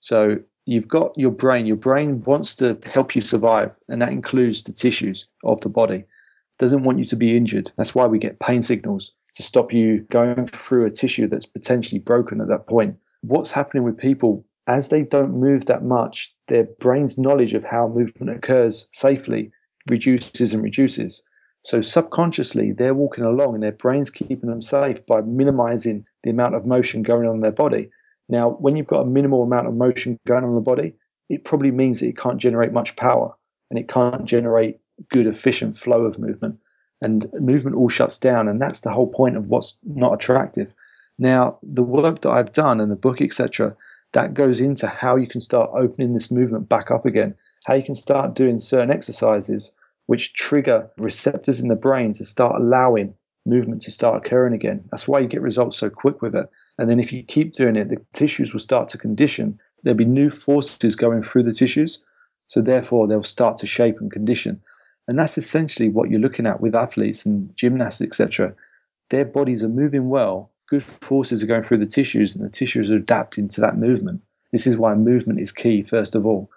So 0.00 0.38
you've 0.66 0.88
got 0.88 1.12
your 1.16 1.30
brain. 1.30 1.66
Your 1.66 1.76
brain 1.76 2.22
wants 2.24 2.54
to 2.56 2.78
help 2.92 3.14
you 3.14 3.20
survive, 3.20 3.72
and 3.88 4.00
that 4.02 4.12
includes 4.12 4.62
the 4.62 4.72
tissues 4.72 5.28
of 5.44 5.60
the 5.60 5.68
body. 5.68 5.96
It 5.96 6.58
doesn't 6.58 6.84
want 6.84 6.98
you 6.98 7.04
to 7.06 7.16
be 7.16 7.36
injured. 7.36 7.72
That's 7.76 7.94
why 7.94 8.06
we 8.06 8.18
get 8.18 8.40
pain 8.40 8.62
signals 8.62 9.12
to 9.34 9.42
stop 9.42 9.72
you 9.72 10.06
going 10.10 10.46
through 10.46 10.86
a 10.86 10.90
tissue 10.90 11.26
that's 11.28 11.46
potentially 11.46 11.98
broken 11.98 12.40
at 12.40 12.48
that 12.48 12.66
point. 12.68 12.96
What's 13.22 13.50
happening 13.50 13.82
with 13.82 13.98
people 13.98 14.44
as 14.66 14.88
they 14.88 15.02
don't 15.02 15.38
move 15.38 15.66
that 15.66 15.84
much, 15.84 16.34
their 16.48 16.64
brain's 16.80 17.18
knowledge 17.18 17.54
of 17.54 17.64
how 17.64 17.88
movement 17.88 18.36
occurs 18.36 18.88
safely 18.92 19.52
reduces 19.88 20.54
and 20.54 20.62
reduces. 20.62 21.22
So 21.64 21.80
subconsciously, 21.80 22.72
they're 22.72 22.94
walking 22.94 23.24
along 23.24 23.54
and 23.54 23.62
their 23.62 23.72
brain's 23.72 24.10
keeping 24.10 24.50
them 24.50 24.62
safe 24.62 25.04
by 25.06 25.22
minimizing 25.22 26.04
the 26.22 26.30
amount 26.30 26.54
of 26.54 26.66
motion 26.66 27.02
going 27.02 27.26
on 27.26 27.36
in 27.36 27.40
their 27.40 27.52
body. 27.52 27.90
Now, 28.28 28.50
when 28.50 28.76
you've 28.76 28.86
got 28.86 29.00
a 29.00 29.06
minimal 29.06 29.42
amount 29.42 29.66
of 29.66 29.74
motion 29.74 30.18
going 30.26 30.44
on 30.44 30.50
in 30.50 30.56
the 30.56 30.60
body, 30.60 30.94
it 31.28 31.44
probably 31.44 31.70
means 31.70 32.00
that 32.00 32.08
it 32.08 32.18
can't 32.18 32.38
generate 32.38 32.72
much 32.72 32.96
power 32.96 33.34
and 33.70 33.78
it 33.78 33.88
can't 33.88 34.24
generate 34.24 34.78
good, 35.10 35.26
efficient 35.26 35.76
flow 35.76 36.04
of 36.04 36.18
movement. 36.18 36.58
And 37.02 37.26
movement 37.34 37.76
all 37.76 37.88
shuts 37.88 38.18
down. 38.18 38.48
And 38.48 38.60
that's 38.60 38.80
the 38.80 38.92
whole 38.92 39.10
point 39.10 39.36
of 39.36 39.48
what's 39.48 39.78
not 39.84 40.14
attractive. 40.14 40.72
Now, 41.18 41.58
the 41.62 41.82
work 41.82 42.22
that 42.22 42.30
I've 42.30 42.52
done 42.52 42.80
and 42.80 42.90
the 42.90 42.96
book, 42.96 43.20
etc., 43.20 43.76
that 44.14 44.34
goes 44.34 44.60
into 44.60 44.86
how 44.86 45.16
you 45.16 45.26
can 45.26 45.40
start 45.40 45.70
opening 45.74 46.14
this 46.14 46.30
movement 46.30 46.68
back 46.68 46.90
up 46.90 47.04
again, 47.06 47.34
how 47.66 47.74
you 47.74 47.82
can 47.82 47.94
start 47.94 48.34
doing 48.34 48.58
certain 48.58 48.90
exercises 48.90 49.72
which 50.06 50.34
trigger 50.34 50.90
receptors 50.98 51.60
in 51.60 51.68
the 51.68 51.76
brain 51.76 52.12
to 52.12 52.24
start 52.24 52.60
allowing 52.60 53.14
movement 53.46 53.82
to 53.82 53.90
start 53.90 54.16
occurring 54.16 54.54
again. 54.54 54.84
That's 54.90 55.06
why 55.06 55.20
you 55.20 55.28
get 55.28 55.42
results 55.42 55.76
so 55.76 55.90
quick 55.90 56.22
with 56.22 56.34
it. 56.34 56.48
And 56.78 56.88
then 56.88 56.98
if 56.98 57.12
you 57.12 57.22
keep 57.22 57.52
doing 57.52 57.76
it, 57.76 57.88
the 57.88 57.96
tissues 58.12 58.52
will 58.52 58.60
start 58.60 58.88
to 58.90 58.98
condition. 58.98 59.58
There'll 59.82 59.96
be 59.96 60.04
new 60.04 60.30
forces 60.30 60.96
going 60.96 61.22
through 61.22 61.44
the 61.44 61.52
tissues. 61.52 62.02
So 62.46 62.60
therefore, 62.60 63.06
they'll 63.06 63.22
start 63.22 63.56
to 63.58 63.66
shape 63.66 64.00
and 64.00 64.10
condition. 64.10 64.60
And 65.08 65.18
that's 65.18 65.36
essentially 65.36 65.88
what 65.88 66.10
you're 66.10 66.20
looking 66.20 66.46
at 66.46 66.60
with 66.60 66.74
athletes 66.74 67.26
and 67.26 67.54
gymnasts, 67.56 68.00
etc. 68.00 68.54
Their 69.10 69.24
bodies 69.24 69.62
are 69.62 69.68
moving 69.68 70.08
well. 70.08 70.50
Good 70.68 70.82
forces 70.82 71.42
are 71.42 71.46
going 71.46 71.62
through 71.62 71.78
the 71.78 71.86
tissues, 71.86 72.34
and 72.34 72.44
the 72.44 72.50
tissues 72.50 72.90
are 72.90 72.96
adapting 72.96 73.48
to 73.48 73.60
that 73.60 73.76
movement. 73.76 74.22
This 74.52 74.66
is 74.66 74.76
why 74.76 74.94
movement 74.94 75.40
is 75.40 75.52
key, 75.52 75.82
first 75.82 76.14
of 76.14 76.24
all. 76.24 76.50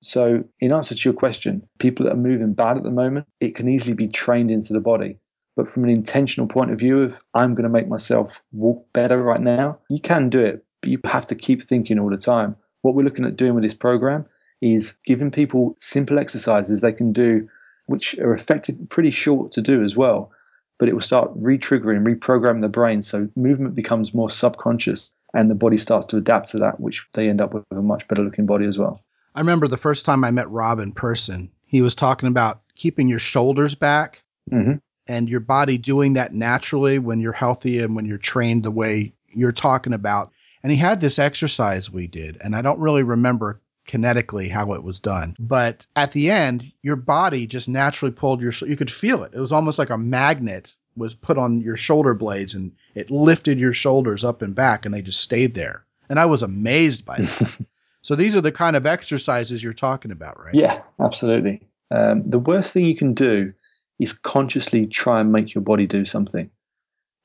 So, 0.00 0.44
in 0.60 0.72
answer 0.72 0.94
to 0.94 1.08
your 1.08 1.14
question, 1.14 1.66
people 1.78 2.04
that 2.04 2.12
are 2.12 2.16
moving 2.16 2.52
bad 2.52 2.76
at 2.76 2.84
the 2.84 2.90
moment, 2.90 3.26
it 3.40 3.56
can 3.56 3.68
easily 3.68 3.94
be 3.94 4.06
trained 4.06 4.50
into 4.50 4.72
the 4.72 4.80
body. 4.80 5.18
But 5.56 5.68
from 5.68 5.82
an 5.82 5.90
intentional 5.90 6.46
point 6.46 6.70
of 6.70 6.78
view 6.78 7.02
of 7.02 7.20
I'm 7.34 7.54
going 7.54 7.64
to 7.64 7.68
make 7.68 7.88
myself 7.88 8.40
walk 8.52 8.86
better 8.92 9.20
right 9.20 9.40
now, 9.40 9.78
you 9.88 10.00
can 10.00 10.28
do 10.28 10.38
it, 10.38 10.64
but 10.80 10.90
you 10.90 11.00
have 11.04 11.26
to 11.26 11.34
keep 11.34 11.62
thinking 11.62 11.98
all 11.98 12.10
the 12.10 12.16
time. 12.16 12.54
What 12.82 12.94
we're 12.94 13.02
looking 13.02 13.24
at 13.24 13.36
doing 13.36 13.54
with 13.54 13.64
this 13.64 13.74
program 13.74 14.24
is 14.60 14.92
giving 15.04 15.32
people 15.32 15.74
simple 15.80 16.18
exercises 16.18 16.80
they 16.80 16.92
can 16.92 17.12
do, 17.12 17.48
which 17.86 18.16
are 18.18 18.32
effective, 18.32 18.76
pretty 18.88 19.10
short 19.10 19.50
to 19.52 19.60
do 19.60 19.82
as 19.82 19.96
well. 19.96 20.30
But 20.78 20.88
it 20.88 20.94
will 20.94 21.00
start 21.00 21.30
re-triggering, 21.36 22.04
reprogramming 22.04 22.60
the 22.60 22.68
brain, 22.68 23.02
so 23.02 23.28
movement 23.36 23.74
becomes 23.74 24.14
more 24.14 24.30
subconscious, 24.30 25.12
and 25.34 25.50
the 25.50 25.54
body 25.54 25.76
starts 25.76 26.06
to 26.08 26.16
adapt 26.16 26.50
to 26.50 26.56
that, 26.58 26.80
which 26.80 27.06
they 27.14 27.28
end 27.28 27.40
up 27.40 27.52
with 27.52 27.64
a 27.72 27.82
much 27.82 28.06
better 28.08 28.22
looking 28.22 28.46
body 28.46 28.64
as 28.64 28.78
well. 28.78 29.02
I 29.34 29.40
remember 29.40 29.68
the 29.68 29.76
first 29.76 30.04
time 30.04 30.24
I 30.24 30.30
met 30.30 30.50
Rob 30.50 30.78
in 30.78 30.92
person. 30.92 31.50
He 31.66 31.82
was 31.82 31.94
talking 31.94 32.28
about 32.28 32.62
keeping 32.76 33.08
your 33.08 33.18
shoulders 33.18 33.74
back 33.74 34.22
hmm 34.50 34.74
and 35.10 35.26
your 35.26 35.40
body 35.40 35.78
doing 35.78 36.12
that 36.12 36.34
naturally 36.34 36.98
when 36.98 37.18
you're 37.18 37.32
healthy 37.32 37.78
and 37.78 37.96
when 37.96 38.04
you're 38.04 38.18
trained 38.18 38.62
the 38.62 38.70
way 38.70 39.10
you're 39.28 39.52
talking 39.52 39.94
about. 39.94 40.30
And 40.62 40.70
he 40.70 40.76
had 40.76 41.00
this 41.00 41.18
exercise 41.18 41.90
we 41.90 42.06
did, 42.06 42.36
and 42.42 42.54
I 42.54 42.60
don't 42.60 42.78
really 42.78 43.02
remember 43.02 43.60
kinetically 43.88 44.50
how 44.50 44.72
it 44.72 44.84
was 44.84 45.00
done. 45.00 45.34
But 45.38 45.86
at 45.96 46.12
the 46.12 46.30
end, 46.30 46.70
your 46.82 46.96
body 46.96 47.46
just 47.46 47.68
naturally 47.68 48.12
pulled 48.12 48.40
your, 48.40 48.52
you 48.66 48.76
could 48.76 48.90
feel 48.90 49.24
it. 49.24 49.32
It 49.34 49.40
was 49.40 49.52
almost 49.52 49.78
like 49.78 49.90
a 49.90 49.98
magnet 49.98 50.76
was 50.96 51.14
put 51.14 51.38
on 51.38 51.60
your 51.60 51.76
shoulder 51.76 52.14
blades 52.14 52.54
and 52.54 52.72
it 52.94 53.10
lifted 53.10 53.58
your 53.58 53.72
shoulders 53.72 54.24
up 54.24 54.42
and 54.42 54.54
back 54.54 54.84
and 54.84 54.94
they 54.94 55.02
just 55.02 55.20
stayed 55.20 55.54
there. 55.54 55.84
And 56.08 56.18
I 56.18 56.26
was 56.26 56.42
amazed 56.42 57.04
by 57.04 57.18
that. 57.18 57.58
so 58.02 58.14
these 58.14 58.36
are 58.36 58.40
the 58.40 58.52
kind 58.52 58.76
of 58.76 58.86
exercises 58.86 59.62
you're 59.62 59.72
talking 59.72 60.10
about, 60.10 60.42
right? 60.42 60.54
Yeah, 60.54 60.82
absolutely. 61.00 61.62
Um, 61.90 62.22
the 62.22 62.38
worst 62.38 62.72
thing 62.72 62.86
you 62.86 62.96
can 62.96 63.14
do 63.14 63.52
is 63.98 64.12
consciously 64.12 64.86
try 64.86 65.20
and 65.20 65.32
make 65.32 65.54
your 65.54 65.62
body 65.62 65.86
do 65.86 66.04
something. 66.04 66.50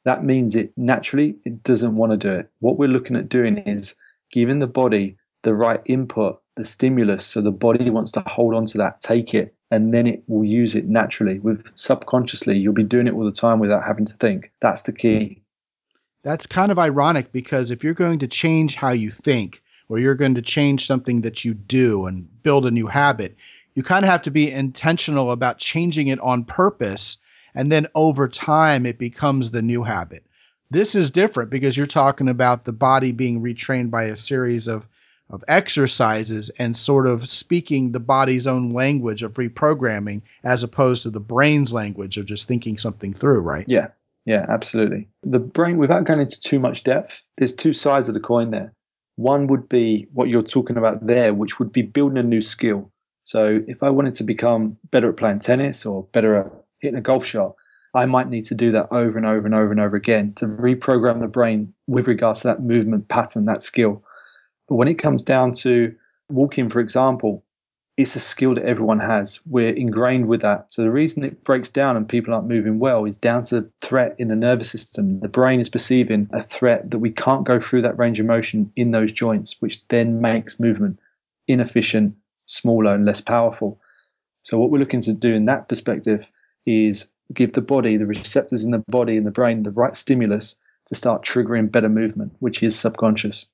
That 0.05 0.23
means 0.23 0.55
it 0.55 0.73
naturally 0.77 1.37
it 1.45 1.63
doesn't 1.63 1.95
want 1.95 2.11
to 2.11 2.17
do 2.17 2.33
it. 2.33 2.49
What 2.59 2.77
we're 2.77 2.89
looking 2.89 3.15
at 3.15 3.29
doing 3.29 3.57
is 3.59 3.95
giving 4.31 4.59
the 4.59 4.67
body 4.67 5.17
the 5.43 5.53
right 5.53 5.81
input, 5.85 6.41
the 6.55 6.63
stimulus, 6.63 7.25
so 7.25 7.41
the 7.41 7.51
body 7.51 7.89
wants 7.89 8.11
to 8.13 8.21
hold 8.21 8.53
on 8.53 8.65
to 8.67 8.77
that, 8.77 8.99
take 8.99 9.33
it, 9.33 9.55
and 9.71 9.93
then 9.93 10.05
it 10.05 10.23
will 10.27 10.45
use 10.45 10.75
it 10.75 10.85
naturally. 10.85 11.39
With 11.39 11.65
subconsciously, 11.75 12.57
you'll 12.57 12.73
be 12.73 12.83
doing 12.83 13.07
it 13.07 13.13
all 13.13 13.25
the 13.25 13.31
time 13.31 13.59
without 13.59 13.83
having 13.83 14.05
to 14.05 14.13
think. 14.13 14.51
That's 14.59 14.83
the 14.83 14.93
key. 14.93 15.41
That's 16.23 16.45
kind 16.45 16.71
of 16.71 16.79
ironic 16.79 17.31
because 17.31 17.71
if 17.71 17.83
you're 17.83 17.93
going 17.93 18.19
to 18.19 18.27
change 18.27 18.75
how 18.75 18.91
you 18.91 19.11
think 19.11 19.61
or 19.89 19.99
you're 19.99 20.15
going 20.15 20.35
to 20.35 20.41
change 20.41 20.85
something 20.85 21.21
that 21.21 21.43
you 21.43 21.53
do 21.53 22.05
and 22.05 22.27
build 22.43 22.65
a 22.65 22.71
new 22.71 22.87
habit, 22.87 23.35
you 23.73 23.83
kind 23.83 24.05
of 24.05 24.11
have 24.11 24.21
to 24.21 24.31
be 24.31 24.51
intentional 24.51 25.31
about 25.31 25.57
changing 25.57 26.07
it 26.07 26.19
on 26.19 26.45
purpose. 26.45 27.17
And 27.55 27.71
then 27.71 27.87
over 27.95 28.27
time, 28.27 28.85
it 28.85 28.97
becomes 28.97 29.51
the 29.51 29.61
new 29.61 29.83
habit. 29.83 30.23
This 30.71 30.95
is 30.95 31.11
different 31.11 31.49
because 31.49 31.75
you're 31.75 31.85
talking 31.85 32.29
about 32.29 32.65
the 32.65 32.73
body 32.73 33.11
being 33.11 33.41
retrained 33.41 33.91
by 33.91 34.03
a 34.03 34.15
series 34.15 34.67
of, 34.67 34.87
of 35.29 35.43
exercises 35.47 36.49
and 36.59 36.77
sort 36.77 37.07
of 37.07 37.29
speaking 37.29 37.91
the 37.91 37.99
body's 37.99 38.45
own 38.45 38.71
language 38.71 39.23
of 39.23 39.33
reprogramming 39.33 40.21
as 40.43 40.63
opposed 40.63 41.03
to 41.03 41.09
the 41.09 41.19
brain's 41.19 41.73
language 41.73 42.17
of 42.17 42.25
just 42.25 42.47
thinking 42.47 42.77
something 42.77 43.13
through, 43.13 43.39
right? 43.39 43.65
Yeah, 43.67 43.87
yeah, 44.25 44.45
absolutely. 44.49 45.09
The 45.23 45.39
brain, 45.39 45.77
without 45.77 46.05
going 46.05 46.21
into 46.21 46.39
too 46.39 46.59
much 46.59 46.83
depth, 46.83 47.23
there's 47.37 47.53
two 47.53 47.73
sides 47.73 48.07
of 48.07 48.13
the 48.13 48.19
coin 48.19 48.51
there. 48.51 48.73
One 49.15 49.47
would 49.47 49.69
be 49.69 50.07
what 50.13 50.29
you're 50.29 50.43
talking 50.43 50.77
about 50.77 51.05
there, 51.05 51.33
which 51.33 51.59
would 51.59 51.71
be 51.71 51.81
building 51.81 52.17
a 52.17 52.23
new 52.23 52.41
skill. 52.41 52.91
So 53.25 53.61
if 53.67 53.81
I 53.83 53.89
wanted 53.89 54.15
to 54.15 54.23
become 54.23 54.77
better 54.91 55.09
at 55.09 55.17
playing 55.17 55.39
tennis 55.39 55.85
or 55.85 56.03
better 56.11 56.35
at 56.35 56.51
hitting 56.79 56.97
a 56.97 57.01
golf 57.01 57.25
shot, 57.25 57.55
I 57.93 58.05
might 58.05 58.29
need 58.29 58.45
to 58.45 58.55
do 58.55 58.71
that 58.71 58.87
over 58.91 59.17
and 59.17 59.27
over 59.27 59.45
and 59.45 59.53
over 59.53 59.71
and 59.71 59.79
over 59.79 59.95
again 59.95 60.33
to 60.35 60.47
reprogram 60.47 61.19
the 61.19 61.27
brain 61.27 61.73
with 61.87 62.07
regards 62.07 62.41
to 62.41 62.47
that 62.47 62.63
movement 62.63 63.07
pattern, 63.07 63.45
that 63.45 63.61
skill. 63.61 64.03
But 64.67 64.75
when 64.75 64.87
it 64.87 64.95
comes 64.95 65.23
down 65.23 65.53
to 65.53 65.93
walking, 66.29 66.69
for 66.69 66.79
example, 66.79 67.43
it's 67.95 68.15
a 68.15 68.19
skill 68.19 68.55
that 68.55 68.65
everyone 68.65 68.99
has. 68.99 69.39
We're 69.45 69.69
ingrained 69.69 70.27
with 70.27 70.41
that. 70.41 70.65
So 70.73 70.81
the 70.81 70.89
reason 70.89 71.23
it 71.23 71.43
breaks 71.43 71.69
down 71.69 71.95
and 71.95 72.09
people 72.09 72.33
aren't 72.33 72.47
moving 72.47 72.79
well 72.79 73.05
is 73.05 73.17
down 73.17 73.43
to 73.45 73.69
threat 73.81 74.15
in 74.17 74.29
the 74.29 74.35
nervous 74.35 74.69
system. 74.69 75.19
The 75.19 75.27
brain 75.27 75.59
is 75.59 75.69
perceiving 75.69 76.27
a 76.33 76.41
threat 76.41 76.89
that 76.89 76.99
we 76.99 77.11
can't 77.11 77.45
go 77.45 77.59
through 77.59 77.83
that 77.83 77.97
range 77.99 78.19
of 78.19 78.25
motion 78.25 78.71
in 78.75 78.91
those 78.91 79.11
joints, 79.11 79.57
which 79.59 79.87
then 79.89 80.21
makes 80.21 80.59
movement 80.59 80.99
inefficient, 81.47 82.15
smaller, 82.47 82.95
and 82.95 83.05
less 83.05 83.21
powerful. 83.21 83.79
So 84.41 84.57
what 84.57 84.71
we're 84.71 84.79
looking 84.79 85.01
to 85.01 85.13
do 85.13 85.33
in 85.33 85.45
that 85.45 85.69
perspective 85.69 86.31
is 86.65 87.05
give 87.31 87.53
the 87.53 87.61
body, 87.61 87.97
the 87.97 88.07
receptors 88.07 88.63
in 88.63 88.71
the 88.71 88.83
body 88.87 89.17
and 89.17 89.27
the 89.27 89.31
brain, 89.31 89.63
the 89.63 89.71
right 89.71 89.95
stimulus 89.95 90.55
to 90.85 90.95
start 90.95 91.23
triggering 91.23 91.71
better 91.71 91.89
movement, 91.89 92.33
which 92.39 92.63
is 92.63 92.77
subconscious. 92.77 93.45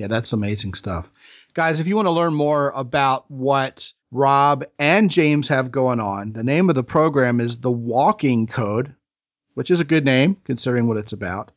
Yeah, 0.00 0.06
that's 0.06 0.32
amazing 0.32 0.72
stuff. 0.72 1.10
Guys, 1.52 1.78
if 1.78 1.86
you 1.86 1.94
want 1.94 2.06
to 2.06 2.12
learn 2.12 2.32
more 2.32 2.70
about 2.70 3.30
what 3.30 3.92
Rob 4.10 4.64
and 4.78 5.10
James 5.10 5.46
have 5.48 5.70
going 5.70 6.00
on, 6.00 6.32
the 6.32 6.42
name 6.42 6.70
of 6.70 6.74
the 6.74 6.82
program 6.82 7.38
is 7.38 7.58
The 7.58 7.70
Walking 7.70 8.46
Code, 8.46 8.94
which 9.56 9.70
is 9.70 9.78
a 9.78 9.84
good 9.84 10.06
name 10.06 10.38
considering 10.44 10.88
what 10.88 10.96
it's 10.96 11.12
about. 11.12 11.52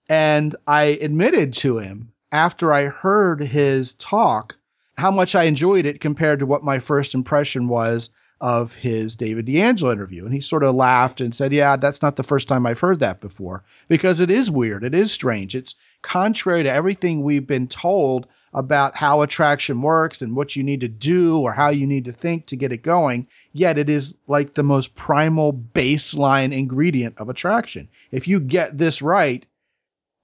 And 0.08 0.54
I 0.68 0.82
admitted 1.02 1.54
to 1.54 1.78
him 1.78 2.12
after 2.30 2.72
I 2.72 2.84
heard 2.84 3.40
his 3.40 3.94
talk 3.94 4.54
how 4.96 5.10
much 5.10 5.34
I 5.34 5.42
enjoyed 5.42 5.86
it 5.86 6.00
compared 6.00 6.38
to 6.38 6.46
what 6.46 6.62
my 6.62 6.78
first 6.78 7.16
impression 7.16 7.66
was 7.66 8.10
of 8.40 8.74
his 8.74 9.14
David 9.14 9.46
D'Angelo 9.46 9.92
interview. 9.92 10.24
And 10.24 10.32
he 10.32 10.40
sort 10.40 10.62
of 10.62 10.74
laughed 10.74 11.20
and 11.20 11.34
said, 11.34 11.52
Yeah, 11.52 11.76
that's 11.76 12.02
not 12.02 12.16
the 12.16 12.22
first 12.22 12.48
time 12.48 12.66
I've 12.66 12.80
heard 12.80 13.00
that 13.00 13.20
before 13.20 13.62
because 13.88 14.20
it 14.20 14.30
is 14.30 14.50
weird. 14.50 14.84
It 14.84 14.94
is 14.94 15.12
strange. 15.12 15.54
It's 15.54 15.74
contrary 16.02 16.62
to 16.62 16.72
everything 16.72 17.22
we've 17.22 17.46
been 17.46 17.68
told 17.68 18.26
about 18.52 18.96
how 18.96 19.22
attraction 19.22 19.80
works 19.80 20.22
and 20.22 20.34
what 20.34 20.56
you 20.56 20.62
need 20.62 20.80
to 20.80 20.88
do 20.88 21.38
or 21.38 21.52
how 21.52 21.68
you 21.68 21.86
need 21.86 22.04
to 22.04 22.12
think 22.12 22.46
to 22.46 22.56
get 22.56 22.72
it 22.72 22.82
going. 22.82 23.26
Yet 23.52 23.78
it 23.78 23.88
is 23.88 24.16
like 24.26 24.54
the 24.54 24.62
most 24.62 24.94
primal 24.96 25.52
baseline 25.52 26.52
ingredient 26.52 27.18
of 27.18 27.28
attraction. 27.28 27.88
If 28.10 28.26
you 28.26 28.40
get 28.40 28.76
this 28.76 29.02
right, 29.02 29.46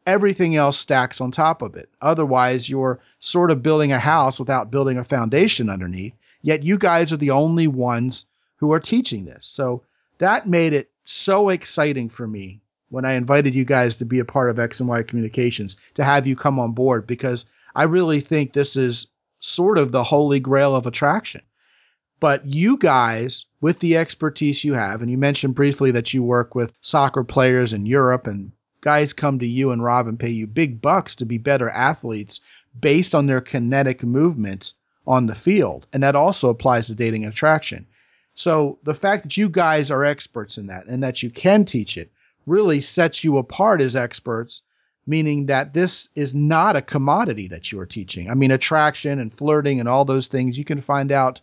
everything 0.07 0.57
else 0.57 0.79
stacks 0.79 1.21
on 1.21 1.31
top 1.31 1.63
of 1.63 1.77
it. 1.77 1.89
Otherwise, 2.01 2.69
you're 2.69 3.01
sort 3.19 3.51
of 3.51 3.63
building 3.63 3.93
a 3.93 3.99
house 3.99 4.41
without 4.41 4.71
building 4.71 4.99
a 4.99 5.05
foundation 5.05 5.69
underneath. 5.69 6.17
Yet 6.47 6.63
you 6.63 6.79
guys 6.79 7.13
are 7.13 7.17
the 7.17 7.33
only 7.33 7.67
ones 7.67 8.25
who 8.55 8.73
are 8.73 8.79
teaching 8.79 9.25
this. 9.25 9.45
So 9.45 9.83
that 10.19 10.47
made 10.47 10.73
it 10.73 10.93
so 11.03 11.49
exciting 11.49 12.09
for 12.09 12.29
me 12.29 12.61
when 12.89 13.05
I 13.05 13.15
invited 13.15 13.53
you 13.53 13.65
guys 13.65 13.97
to 13.97 14.05
be 14.05 14.21
a 14.21 14.25
part 14.25 14.49
of 14.49 14.57
X 14.57 14.79
and 14.79 14.89
Y 14.89 15.03
Communications 15.03 15.75
to 15.95 16.05
have 16.05 16.25
you 16.25 16.37
come 16.37 16.61
on 16.61 16.71
board 16.71 17.05
because 17.05 17.47
I 17.75 17.83
really 17.83 18.21
think 18.21 18.53
this 18.53 18.77
is 18.77 19.09
sort 19.41 19.77
of 19.77 19.91
the 19.91 20.05
holy 20.05 20.39
grail 20.39 20.77
of 20.77 20.87
attraction. 20.87 21.41
But 22.21 22.47
you 22.47 22.79
guys, 22.79 23.45
with 23.61 23.81
the 23.81 23.97
expertise 23.97 24.63
you 24.63 24.75
have, 24.75 25.03
and 25.03 25.11
you 25.11 25.19
mentioned 25.19 25.57
briefly 25.57 25.91
that 25.91 26.15
you 26.15 26.23
work 26.23 26.55
with 26.55 26.73
soccer 26.81 27.25
players 27.25 27.73
in 27.73 27.87
Europe 27.87 28.29
and 28.29 28.53
guys 28.83 29.13
come 29.13 29.41
to 29.41 29.47
you 29.49 29.73
and 29.73 29.83
Rob 29.83 30.07
and 30.07 30.17
pay 30.17 30.31
you 30.31 30.47
big 30.47 30.81
bucks 30.81 31.17
to 31.17 31.27
be 31.27 31.39
better 31.39 31.71
athletes 31.71 32.41
based 32.79 33.17
on 33.17 33.27
their 33.27 33.41
kinetic 33.41 34.05
movements 34.05 34.75
on 35.07 35.27
the 35.27 35.35
field. 35.35 35.87
And 35.93 36.03
that 36.03 36.17
also 36.17 36.49
applies 36.49 36.87
to 36.87 36.95
dating 36.95 37.25
and 37.25 37.33
attraction. 37.33 37.87
So 38.35 38.79
the 38.83 38.95
fact 38.95 39.23
that 39.23 39.37
you 39.37 39.49
guys 39.49 39.91
are 39.91 40.05
experts 40.05 40.59
in 40.59 40.67
that 40.67 40.87
and 40.87 41.03
that 41.03 41.23
you 41.23 41.31
can 41.31 41.65
teach 41.65 41.97
it 41.97 42.11
really 42.47 42.81
sets 42.81 43.25
you 43.25 43.39
apart 43.39 43.81
as 43.81 43.97
experts, 43.97 44.63
meaning 45.07 45.47
that 45.47 45.75
this 45.75 46.09
is 46.15 46.35
not 46.35 46.77
a 46.77 46.83
commodity 46.83 47.49
that 47.49 47.73
you 47.73 47.81
are 47.81 47.87
teaching. 47.87 48.31
I 48.31 48.35
mean, 48.35 48.51
attraction 48.51 49.19
and 49.19 49.33
flirting 49.33 49.81
and 49.81 49.89
all 49.89 50.05
those 50.05 50.29
things, 50.29 50.59
you 50.59 50.65
can 50.65 50.81
find 50.81 51.11
out 51.11 51.41